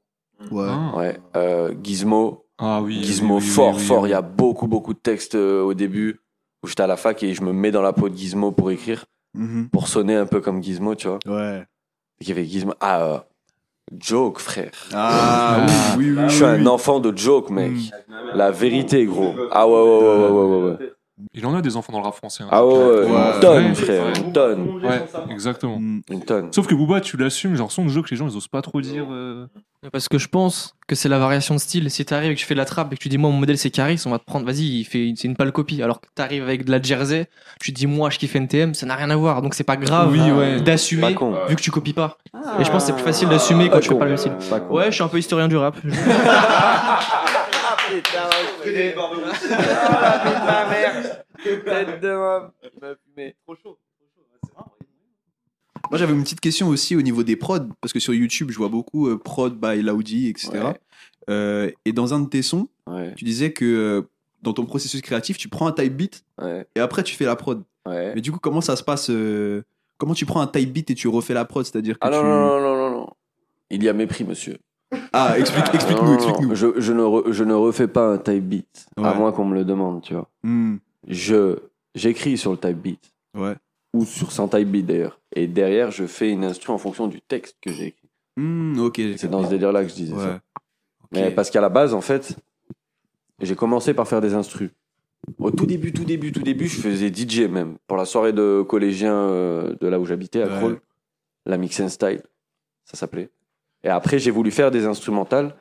[0.52, 0.68] Ouais.
[0.96, 1.20] ouais.
[1.36, 3.04] Euh, Gizmo, Ah oui.
[3.04, 4.02] Gizmo oui, oui, fort, oui, oui, fort.
[4.04, 4.10] oui.
[4.10, 6.20] Il y a beaucoup, beaucoup de textes euh, au début
[6.64, 8.72] où j'étais à la fac et je me mets dans la peau de Gizmo pour
[8.72, 9.70] écrire, Mhm.
[9.70, 11.20] pour sonner un peu comme Gizmo, tu vois.
[11.26, 11.64] Ouais.
[12.20, 12.74] Il y avait Gizmo.
[12.80, 13.20] Ah, euh,
[14.00, 14.72] Joke, frère.
[14.94, 15.66] Ah,
[15.98, 16.30] oui, oui, oui.
[16.30, 17.72] Je suis un enfant de Joke, mec.
[17.72, 17.80] Mm.
[18.34, 19.36] La vérité, gros.
[19.52, 20.78] Ah ouais, ouais, ouais, ouais, ouais, ouais, ouais.
[21.34, 22.44] Il en a des enfants dans le rap français.
[22.44, 22.48] hein.
[22.52, 23.34] Ah ouais, ouais, Ouais.
[23.36, 23.76] une tonne, Ouais.
[23.76, 24.70] frère, une tonne.
[24.84, 25.78] Ouais, exactement.
[25.78, 26.52] Une tonne.
[26.52, 28.82] Sauf que Booba, tu l'assumes, genre son jeu que les gens ils osent pas trop
[28.82, 29.06] dire.
[29.12, 29.46] euh,
[29.92, 31.90] Parce que je pense que c'est la variation de style.
[31.92, 33.38] Si t'arrives et que tu fais de la trappe et que tu dis moi mon
[33.38, 35.84] modèle c'est Caris, on va te prendre, vas-y, il fait, c'est une pâle copie.
[35.84, 37.28] Alors que t'arrives avec de la Jersey,
[37.60, 39.42] tu dis moi je kiffe NTM, ça n'a rien à voir.
[39.44, 40.58] Donc c'est pas grave Oui, ouais.
[40.58, 41.36] Pas d'assumer con.
[41.48, 42.18] vu que tu copies pas.
[42.60, 44.00] Et je pense que c'est plus facile d'assumer quand Pas tu fais con.
[44.00, 44.34] pas le même style.
[44.50, 44.74] Pas con.
[44.76, 45.76] Ouais, je suis un peu historien du rap.
[55.90, 58.58] Moi, j'avais une petite question aussi au niveau des prods, parce que sur YouTube, je
[58.58, 60.52] vois beaucoup euh, prod by Laudi, etc.
[60.54, 60.74] Ouais.
[61.30, 64.02] Euh, et dans un de tes sons, Ouais, tu disais que euh,
[64.42, 67.36] dans ton processus créatif, tu prends un type beat ouais, et après tu fais la
[67.36, 67.64] prod.
[67.86, 68.14] ouais.
[68.16, 69.64] Mais du coup, comment ça se passe euh,
[69.98, 71.64] Comment tu prends un type beat et tu refais la prod?
[71.66, 72.26] C'est-à-dire que Ah non, tu...
[72.28, 73.08] non, non, non, non, non.
[73.70, 74.58] Il y a mépris, monsieur.
[75.14, 76.18] Ah, explique, explique-nous, non, non.
[76.18, 76.56] explique-nous.
[76.56, 79.56] Je, je, ne re- je ne refais pas un type beat, à moins qu'on me
[79.56, 80.28] le demande, tu vois.
[80.44, 80.78] Hmm,
[81.08, 81.58] Je
[81.96, 83.56] J'écris sur le type beat, Ouais.
[83.94, 85.20] ou sur sans type beat d'ailleurs.
[85.36, 88.10] Et derrière, je fais une instru en fonction du texte que j'ai écrit.
[88.38, 89.02] Hmm, ok.
[89.18, 90.22] C'est dans ce délire-là que je disais Ouais.
[90.24, 90.40] ça.
[91.12, 92.38] Mais parce qu'à la base, en fait,
[93.42, 94.70] j'ai commencé par faire des instrus.
[95.38, 97.76] Au tout début, tout début, tout début, je faisais DJ même.
[97.88, 100.58] Pour la soirée de collégiens euh, de là où j'habitais, à Ouais.
[100.58, 100.82] Crolles.
[101.46, 102.22] La Mix and Style,
[102.86, 103.30] ça s'appelait.
[103.84, 105.56] Et après, j'ai voulu faire des instrumentales,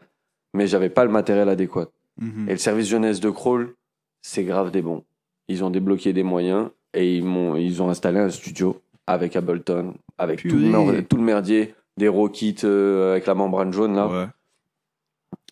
[0.55, 1.89] mais j'avais pas le matériel adéquat.
[2.21, 2.49] Mhm.
[2.49, 3.75] Et le service jeunesse de Crawl,
[4.23, 5.05] c'est grave des bons.
[5.49, 9.95] Ils ont débloqué des moyens et ils, m'ont, ils ont installé un studio avec Ableton,
[10.19, 10.85] avec tout le, Purée.
[10.93, 14.07] mer- tout le merdier, des raw kits euh, avec la membrane jaune là.
[14.09, 14.27] Ouais.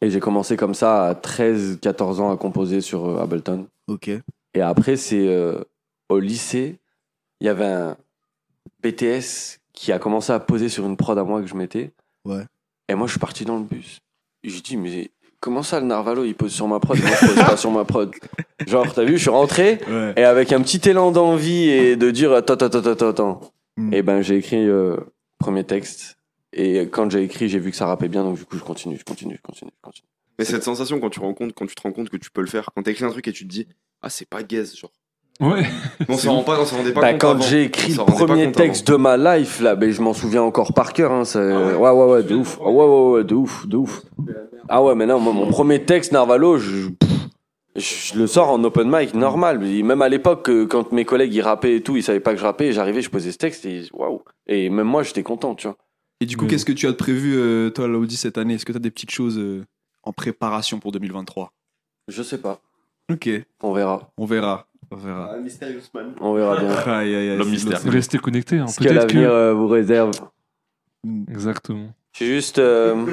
[0.00, 3.66] Et j'ai commencé comme ça à 13, 14 ans à composer sur euh, Ableton.
[3.88, 4.10] Ok.
[4.54, 5.60] Et après, c'est euh,
[6.08, 6.78] au lycée,
[7.40, 7.96] il y avait un
[8.82, 11.92] BTS qui a commencé à poser sur une prod à moi que je mettais.
[12.24, 12.44] Ouais.
[12.88, 13.98] Et moi, je suis parti dans le bus.
[14.42, 15.10] Et je dis, mais
[15.40, 17.84] comment ça, le Narvalo, il pose sur ma prod Moi, je pose pas sur ma
[17.84, 18.14] prod?
[18.66, 20.14] Genre, t'as vu, je suis rentré Ouais.
[20.16, 23.40] et avec un petit élan d'envie et de dire, attends, attends, attends, attends, attends.
[23.76, 23.94] Mm.
[23.94, 24.96] Et ben, j'ai écrit euh,
[25.38, 26.16] premier texte.
[26.52, 28.96] Et quand j'ai écrit, j'ai vu que ça rappait bien, donc du coup, je continue,
[28.98, 30.08] je continue, je continue, je continue.
[30.38, 32.40] Mais cette sensation quand tu, rends compte, quand tu te rends compte que tu peux
[32.40, 33.66] le faire, quand t'écris un truc et tu te dis
[34.02, 34.92] Ah, c'est pas gaze, genre.
[35.40, 35.64] Ouais.
[36.08, 37.20] On s'en rend pas, on s'en rendait pas Bah, compte.
[37.20, 37.42] quand avant.
[37.42, 38.98] j'ai écrit le premier texte avant.
[38.98, 41.12] de ma life, là, ben, je m'en souviens encore par cœur.
[41.12, 42.58] Hein, ça- ouais, ouais, ouais, de ouf.
[42.60, 44.02] Ouais, ouais, ouais, de ouf, de ouf.
[44.68, 46.88] Ah ouais, mais non, moi, mon premier texte, Narvalo, je,
[48.16, 49.60] le sors en open mic, normal.
[49.60, 52.40] Même à l'époque, euh, quand mes collègues ils rappaient et tout, ils savaient pas que
[52.40, 54.22] je rappais, j'arrivais, je posais ce texte et waouh.
[54.48, 55.76] Et même moi, j'étais content, tu vois.
[56.20, 58.54] Et du coup, Mais- qu'est-ce que tu as de prévu, euh, toi, Laudi, cette année?
[58.54, 59.62] Est-ce que tu as des petites choses euh,
[60.02, 61.52] en préparation pour 2023
[62.08, 62.58] Je sais pas.
[63.10, 63.30] Ok,
[63.62, 64.10] On verra.
[64.18, 64.66] on verra.
[64.90, 65.34] On verra.
[66.20, 66.70] On verra bien.
[66.86, 67.82] Aïe, aïe, aïe, L'homme c'est mystère.
[67.92, 68.58] Restez connectés.
[68.58, 68.66] Hein.
[68.68, 69.34] Ce que l'avenir que.
[69.34, 70.12] euh, vous réserve.
[71.30, 71.88] Exactement.
[72.12, 73.06] C'est juste euh,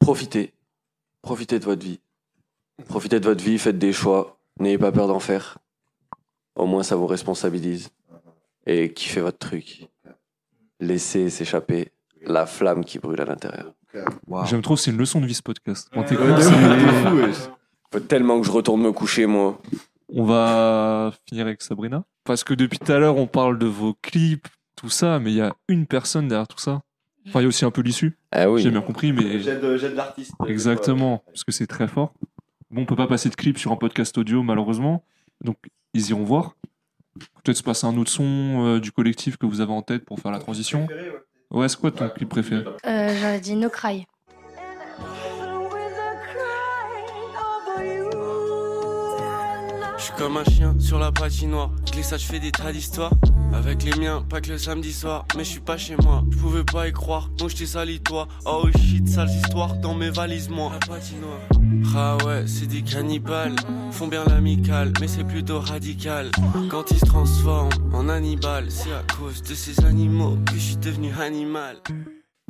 [0.00, 0.52] profitez.
[1.22, 2.00] Profitez de votre vie.
[2.88, 4.38] Profitez de votre vie, faites des choix.
[4.60, 5.58] N'ayez pas peur d'en faire.
[6.54, 7.90] Au moins, ça vous responsabilise.
[8.66, 9.88] Et kiffez votre truc.
[10.80, 11.90] Laissez s'échapper
[12.22, 13.72] la flamme qui brûle à l'intérieur.
[14.46, 15.88] J'aime trop, c'est une leçon de vie ce podcast.
[15.92, 17.32] Quand t'écoutes, Ouais, de c'est- fou, de fou, ouais.
[17.92, 19.60] Faut tellement que je retourne me coucher, moi.
[20.12, 22.04] On va finir avec Sabrina.
[22.24, 25.36] Parce que depuis tout à l'heure, on parle de vos clips, tout ça, mais il
[25.36, 26.82] y a une personne derrière tout ça.
[27.26, 28.18] Enfin, il y a aussi un peu l'issue.
[28.32, 28.62] Ah oui.
[28.62, 29.40] J'ai bien compris, mais.
[29.40, 30.32] J'aide j'aide l'artiste.
[30.46, 32.12] Exactement, parce que c'est très fort.
[32.70, 35.04] Bon, on peut pas passer de clip sur un podcast audio, malheureusement.
[35.42, 35.56] Donc,
[35.94, 36.56] ils iront voir.
[37.42, 40.18] Peut-être se passer un autre son euh, du collectif que vous avez en tête pour
[40.18, 40.86] faire la transition.
[41.50, 42.64] Ouais, c'est quoi ton clip préféré?
[42.86, 44.06] Euh, J'aurais dit No Cry.
[50.16, 51.70] Comme un chien sur la patinoire.
[51.86, 53.10] Je glisse, je fais des tas.
[53.52, 55.26] Avec les miens, pas que le samedi soir.
[55.36, 57.28] Mais je suis pas chez moi, je pouvais pas y croire.
[57.36, 58.28] Donc je t'ai sali toi.
[58.44, 60.72] Oh shit, sales histoires dans mes valises, moi.
[60.72, 61.40] La patinoire.
[61.94, 63.54] Ah ouais, c'est des cannibales.
[63.92, 66.30] Font bien l'amical, mais c'est plutôt radical.
[66.68, 70.76] Quand ils se transforment en Hannibal, c'est à cause de ces animaux que je suis
[70.76, 71.76] devenu animal.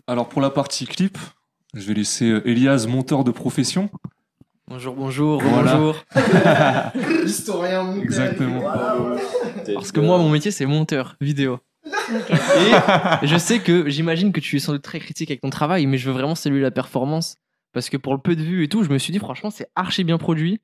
[0.06, 1.18] Alors, pour la partie clip,
[1.74, 3.90] je vais laisser euh, Elias, monteur de profession.
[4.66, 5.76] Bonjour, bonjour, Voilà.
[5.76, 6.04] bonjour.
[7.26, 8.02] Historien monteur.
[8.02, 8.62] Exactement.
[9.74, 11.58] Parce que moi, mon métier, c'est monteur vidéo.
[13.22, 15.86] Et je sais que j'imagine que tu es sans doute très critique avec ton travail,
[15.86, 17.36] mais je veux vraiment saluer la performance.
[17.72, 19.66] Parce que pour le peu de vues et tout, je me suis dit, franchement, c'est
[19.74, 20.60] archi bien produit.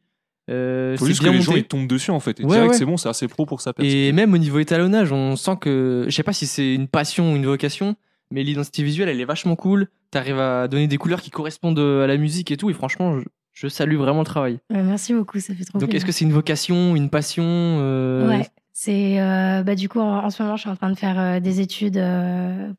[0.48, 2.40] Euh, Faut c'est juste que les gens ils tombent dessus en fait.
[2.40, 2.72] Et Ouais, ouais.
[2.72, 3.84] c'est bon, c'est assez pro pour que ça pète.
[3.84, 7.32] Et même au niveau étalonnage, on sent que, je sais pas si c'est une passion
[7.32, 7.94] ou une vocation,
[8.30, 9.88] mais l'identité visuelle, elle est vachement cool.
[10.11, 12.70] T'arrives à donner des couleurs qui correspondent à la musique et tout.
[12.70, 13.18] Et franchement,
[13.61, 14.58] je, salue vraiment le travail.
[14.70, 15.96] Ouais, merci beaucoup, ça fait trop Donc, plaisir.
[15.96, 20.24] est-ce que c'est une vocation, une passion euh, Ouais, c'est euh, bah du coup en,
[20.24, 22.02] en ce moment je suis en train de faire euh, des études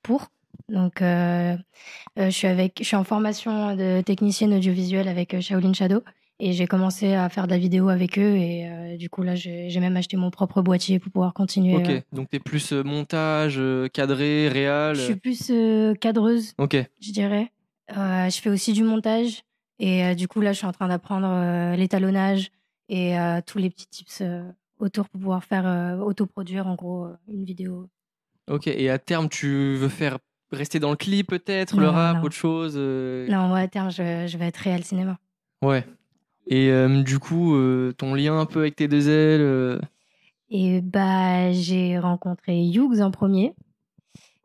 [0.03, 0.27] pour.
[0.69, 1.57] Donc je
[2.29, 6.01] suis avec, je suis en formation de technicienne audiovisuelle avec Shaolin Shadow
[6.39, 9.36] et j'ai commencé à faire de la vidéo avec eux et euh, du coup là
[9.36, 11.75] j'ai j'ai même acheté mon propre boîtier pour pouvoir continuer.
[11.75, 13.61] Ok, donc t'es plus euh, montage,
[13.93, 14.95] cadré, réal.
[14.95, 16.77] Je suis plus euh, cadreuse, Ok.
[16.99, 17.51] je dirais.
[17.95, 19.43] Euh, je fais aussi du montage
[19.82, 22.51] et euh, du coup là je suis en train d'apprendre euh, l'étalonnage
[22.88, 24.23] et euh, tous les petits tips
[24.79, 27.89] autour pour pouvoir faire autoproduire en gros une vidéo.
[28.49, 30.17] Ok, et à terme, tu veux faire
[30.51, 32.23] rester dans le clip peut-être, le rap, non.
[32.23, 35.17] autre chose euh, Non, ouais, à terme, je, je vais être réel cinéma.
[35.61, 35.86] Ouais.
[36.47, 39.79] Et euh, du coup, euh, ton lien un peu avec tes deux ailes.
[40.49, 43.53] Et bah, j'ai rencontré Hughes en premier.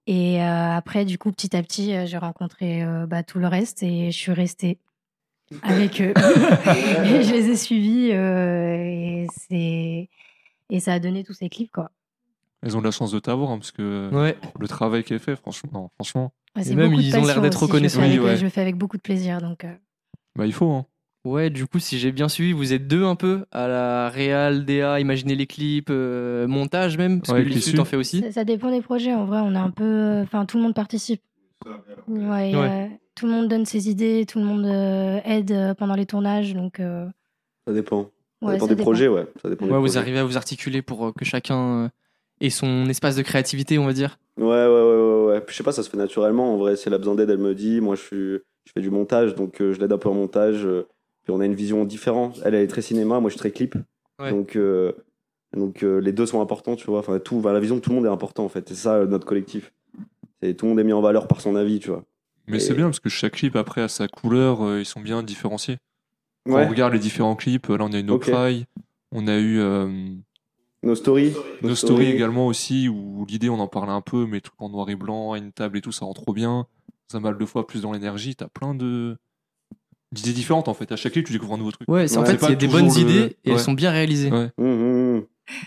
[0.07, 4.17] Et après, du coup, petit à petit, j'ai rencontré bah, tout le reste et je
[4.17, 4.79] suis restée
[5.63, 6.13] avec eux.
[7.05, 10.09] et je les ai suivis euh, et, c'est...
[10.71, 11.91] et ça a donné tous ces clips, quoi.
[12.63, 14.37] Elles ont de la chance de t'avoir hein, parce que Ouais.
[14.59, 17.53] le travail qu'elle fait, franchement, non, franchement, Ouais, c'est Et même, ils ont l'air d'être
[17.53, 18.01] je fais reconnaissants.
[18.01, 18.37] ouais.
[18.37, 19.65] Je le fais avec beaucoup de plaisir, donc...
[19.65, 19.75] euh,
[20.37, 20.71] bah il faut.
[20.73, 20.87] Hein.
[21.27, 24.65] Ouais, du coup, si j'ai bien suivi, vous êtes deux un peu à la réal,
[24.65, 28.21] DA, imaginer les clips, euh, montage même, parce Ouais, que l'issue t'en fait aussi.
[28.21, 29.13] Ça, ça dépend des projets.
[29.13, 30.21] En vrai, on est un peu.
[30.23, 31.21] Enfin, tout le monde participe.
[32.09, 32.55] Ouais, Ouais.
[32.55, 32.87] euh,
[33.17, 36.55] tout le monde donne ses idées, tout le monde euh, aide euh, pendant les tournages.
[36.55, 37.07] Donc, euh,
[37.67, 38.05] Ça dépend.
[38.43, 38.85] Ça Ouais, dépend ça des dépend.
[38.85, 39.27] projets, ouais.
[39.43, 39.99] Ça dépend des Ouais, vous projets.
[39.99, 41.91] arrivez à vous articuler pour que chacun
[42.41, 44.19] ait son espace de créativité, on va dire.
[44.39, 45.41] Ouais, ouais, ouais, ouais, ouais.
[45.41, 46.53] Puis, je sais pas, ça se fait naturellement.
[46.55, 47.81] En vrai, si elle a besoin d'aide, elle me dit.
[47.81, 48.17] Moi, je, suis,
[48.67, 50.65] je fais du montage, donc euh, je l'aide un peu en montage.
[50.67, 50.87] euh,
[51.25, 52.41] puis on a une vision différente.
[52.45, 53.75] Elle, elle est très cinéma, moi, je suis très clip.
[54.21, 54.31] Ouais.
[54.31, 54.93] Donc, euh,
[55.57, 56.99] donc euh, les deux sont importants, tu vois.
[56.99, 58.69] Enfin, tout, enfin, la vision de tout le monde est importante, en fait.
[58.69, 59.73] C'est ça, euh, notre collectif.
[60.43, 62.05] C'est tout le monde est mis en valeur par son avis, tu vois.
[62.49, 65.01] Mais Et- c'est bien parce que chaque clip après a sa couleur, euh, ils sont
[65.01, 65.79] bien différenciés.
[66.47, 66.65] Quand Ouais.
[66.67, 68.31] on regarde les différents clips, euh, là on a eu No Ok.
[68.31, 68.67] Cry,
[69.13, 69.89] on a eu euh,
[70.83, 71.33] Nos stories.
[71.63, 74.89] No Story également aussi, où l'idée on en parlait un peu, mais truc en noir
[74.91, 76.67] et blanc, à une table et tout, ça rend trop bien.
[77.11, 79.17] Ça mal deux fois plus dans l'énergie, t'as plein de
[80.13, 80.93] d'idées différentes en fait.
[80.93, 81.89] À chaque clip tu découvres un nouveau truc.
[81.89, 83.91] Ouais, c'est en fait, il y a des bonnes le- idées et elles sont bien
[83.91, 84.31] réalisées.
[84.31, 84.51] Ouais.
[84.59, 85.27] Hum, hum, hum.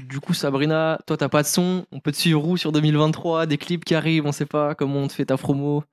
[0.09, 1.85] Du coup, Sabrina, toi, t'as pas de son.
[1.91, 4.99] On peut te suivre où sur 2023 Des clips qui arrivent, on sait pas comment
[4.99, 5.83] on te fait ta promo.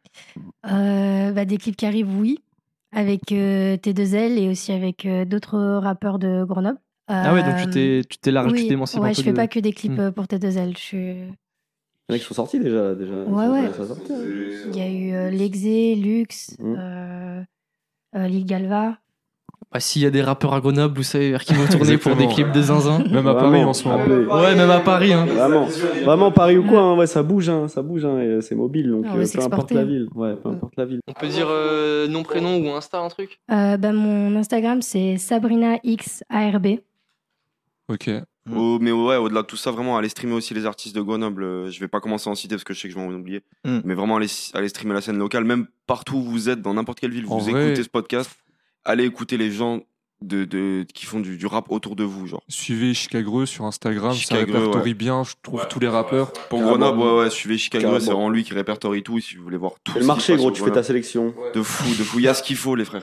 [0.71, 2.39] Euh, bah, des clips qui arrivent, oui.
[2.93, 6.79] Avec euh, T2L et aussi avec euh, d'autres rappeurs de Grenoble.
[7.09, 9.37] Ah ouais, donc tu t'es- tu t'es large, tu t'émancipes un Ouais, je fais de-
[9.37, 10.11] pas que des clips Hmm.
[10.12, 10.73] pour T2L.
[10.77, 10.97] Je suis...
[10.99, 12.95] Il y en a qui sont sortis déjà.
[12.95, 13.14] déjà.
[13.25, 13.67] Ouais, ouais.
[13.67, 13.97] Hein.
[14.09, 16.75] Il y a eu euh, Lexé, Lux, Hmm.
[16.79, 17.43] euh,
[18.17, 18.99] euh, Lil Galva.
[19.77, 22.16] Bah, S'il y a des rappeurs à Grenoble, vous savez vers qui vous tournez pour
[22.16, 23.01] des clips de zinzin.
[23.11, 24.05] Même à Vraiment, Paris en ce moment.
[24.41, 25.12] Ouais, même à Paris.
[25.12, 25.27] Hein.
[25.27, 25.68] Vraiment,
[26.03, 28.91] vraiment Paris ou quoi, hein, ouais, ça bouge, hein, ça bouge, hein, et c'est mobile,
[28.91, 30.09] donc Ah, on euh, peu importe la ville.
[30.14, 31.01] Ouais, peu importe la ville.
[31.07, 33.39] On peut dire euh, nom, prénom ou Insta, un truc?
[33.53, 36.66] Euh, bah, mon Instagram, c'est SabrinaXARB.
[37.91, 38.11] Ok.
[38.57, 41.43] Oh, mais ouais, au-delà de tout ça, vraiment, aller streamer aussi les artistes de Grenoble.
[41.45, 43.05] euh, je vais pas commencer à en citer parce que je sais que je vais
[43.05, 43.43] en oublier.
[43.66, 43.81] Mm.
[43.85, 46.99] Mais vraiment, aller, aller streamer la scène locale, même partout où vous êtes, dans n'importe
[46.99, 48.31] quelle ville, En vous vrai- écoutez ce podcast,
[48.87, 49.82] allez écouter les gens
[50.22, 52.26] de, de, qui font du, du rap autour de vous.
[52.26, 52.43] Genre.
[52.49, 54.95] Suivez Chicagreux sur Instagram, ça Chicagreux, répertorie ouais.
[54.95, 56.32] bien, je trouve tous les rappeurs.
[56.32, 56.78] Pour Carrément.
[56.78, 58.01] Grenoble, ouais, ouais, suivez Chicago, Carrément.
[58.01, 59.20] c'est vraiment lui qui répertorie tout.
[59.20, 59.99] Si vous voulez voir tout.
[59.99, 61.34] Le marché, gros, tu fais ta sélection.
[61.55, 62.18] De fou, de fou.
[62.18, 63.03] Il y a ce qu'il faut, les frères.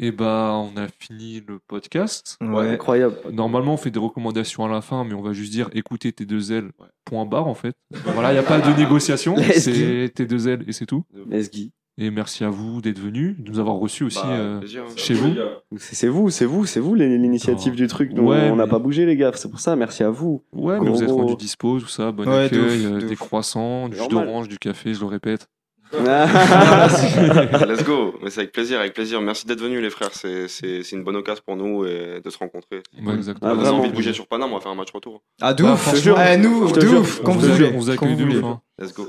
[0.00, 2.36] Et bah on a fini le podcast.
[2.40, 2.70] Ouais.
[2.70, 3.16] Incroyable.
[3.30, 6.70] Normalement, on fait des recommandations à la fin, mais on va juste dire écoutez T2L,
[7.04, 7.76] point barre en fait.
[8.06, 11.04] Voilà, il n'y a pas de négociation, c'est T2L et c'est tout.
[11.30, 11.48] Let's.
[11.96, 14.92] Et merci à vous d'être venus, de nous avoir reçus aussi Bah, euh, plaisir, hein.
[14.96, 15.32] chez vous.
[15.76, 18.10] C'est c'est vous, c'est vous, c'est vous l'initiative du truc.
[18.12, 19.30] Nous, Ouais, on n'a mais- pas bougé, les gars.
[19.34, 20.42] C'est pour ça, merci à vous.
[20.52, 23.06] Ouais, mais vous êtes rendu dispo, tout ça, bon Ouais, de accueil, ouf, euh, de
[23.06, 23.18] des ouf.
[23.20, 25.48] croissants, du jus d'orange, du café, je le répète.
[27.68, 28.14] Let's go.
[28.22, 29.20] Mais c'est avec plaisir, avec plaisir.
[29.20, 30.10] Merci d'être venus, les frères.
[30.12, 32.82] C'est, c'est, c'est une bonne occasion pour nous et de se rencontrer.
[33.02, 33.52] Ouais, exactement.
[33.52, 35.22] Ah, On a envie de bouger sur Paname, on va faire un match retour.
[35.40, 35.94] Ah, de Bah, ouf.
[35.94, 37.20] Eh, nous, de ouf.
[37.24, 37.72] On vous vous, voulez.
[37.74, 38.44] on vous Quand accueille de ouf.
[38.44, 38.60] hein.
[38.80, 39.06] Let's go.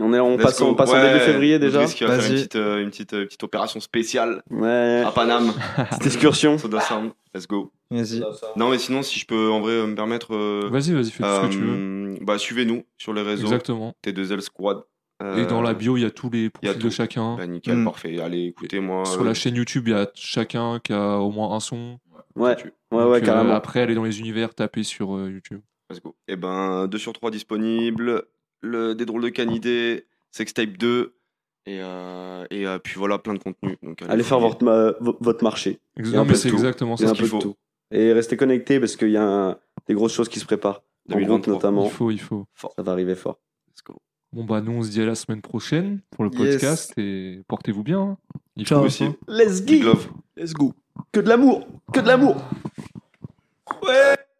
[0.00, 0.66] on est, on Let's passe, go.
[0.66, 1.84] on passe en Ouais, début février déjà.
[1.84, 5.02] Qui va faire une petite, euh, une, petite, euh, petite opération spéciale Ouais.
[5.06, 5.52] à Paname.
[5.90, 6.58] Petite excursion.
[6.58, 7.12] Soda Sound.
[7.34, 7.70] Let's go.
[7.92, 8.20] Vas-y.
[8.56, 10.34] Non, mais sinon, si je peux en vrai me permettre.
[10.34, 11.68] euh, Vas-y, vas-y, fais tout ce que tu veux.
[11.76, 13.44] euh, Bah, suivez-nous sur les réseaux.
[13.46, 13.94] Exactement.
[14.04, 14.78] T2L Squad.
[15.36, 17.36] Et dans la Euh, bio, il y a tous les il profils de chacun.
[17.36, 17.84] Bah, nickel, Mm.
[17.84, 18.20] parfait.
[18.20, 19.04] Allez, écoutez-moi.
[19.04, 21.98] Sur euh, la chaîne YouTube, il y a chacun qui a au moins un son.
[22.36, 23.54] Ouais, tu- ouais, Donc, ouais, euh, carrément.
[23.54, 25.60] après, aller dans les univers, taper sur euh, YouTube.
[25.90, 26.14] Let's go.
[26.28, 28.22] Et ben, 2 sur 3 disponibles.
[28.62, 30.06] Le, des drôles de canidés.
[30.30, 31.14] Sextape 2.
[31.66, 33.76] Et, euh, et euh, puis voilà, plein de contenu.
[33.82, 35.78] Donc, Allez faire votre, ma- votre marché.
[35.96, 37.48] Il Non, mais c'est exactement Il y a ça un ce qu'il peu de faut.
[37.50, 37.56] tout.
[37.90, 40.82] Et restez connectés parce qu'il y a un- des grosses choses qui se préparent.
[41.10, 41.54] En groupe 2023.
[41.54, 41.84] notamment.
[41.84, 42.46] Il faut, il faut.
[42.54, 43.38] Ça va arriver fort.
[44.32, 46.38] Bon, bah, nous, on se dit à la semaine prochaine pour le Yes.
[46.54, 48.00] podcast et portez-vous bien.
[48.00, 48.16] hein.
[48.56, 48.78] Il Ciao.
[48.80, 49.04] faut Aussi.
[49.26, 49.98] Let's go.
[50.36, 50.72] Let's go.
[51.12, 51.66] Que de l'amour.
[51.92, 52.36] Que de l'amour.
[53.82, 54.16] Ouais.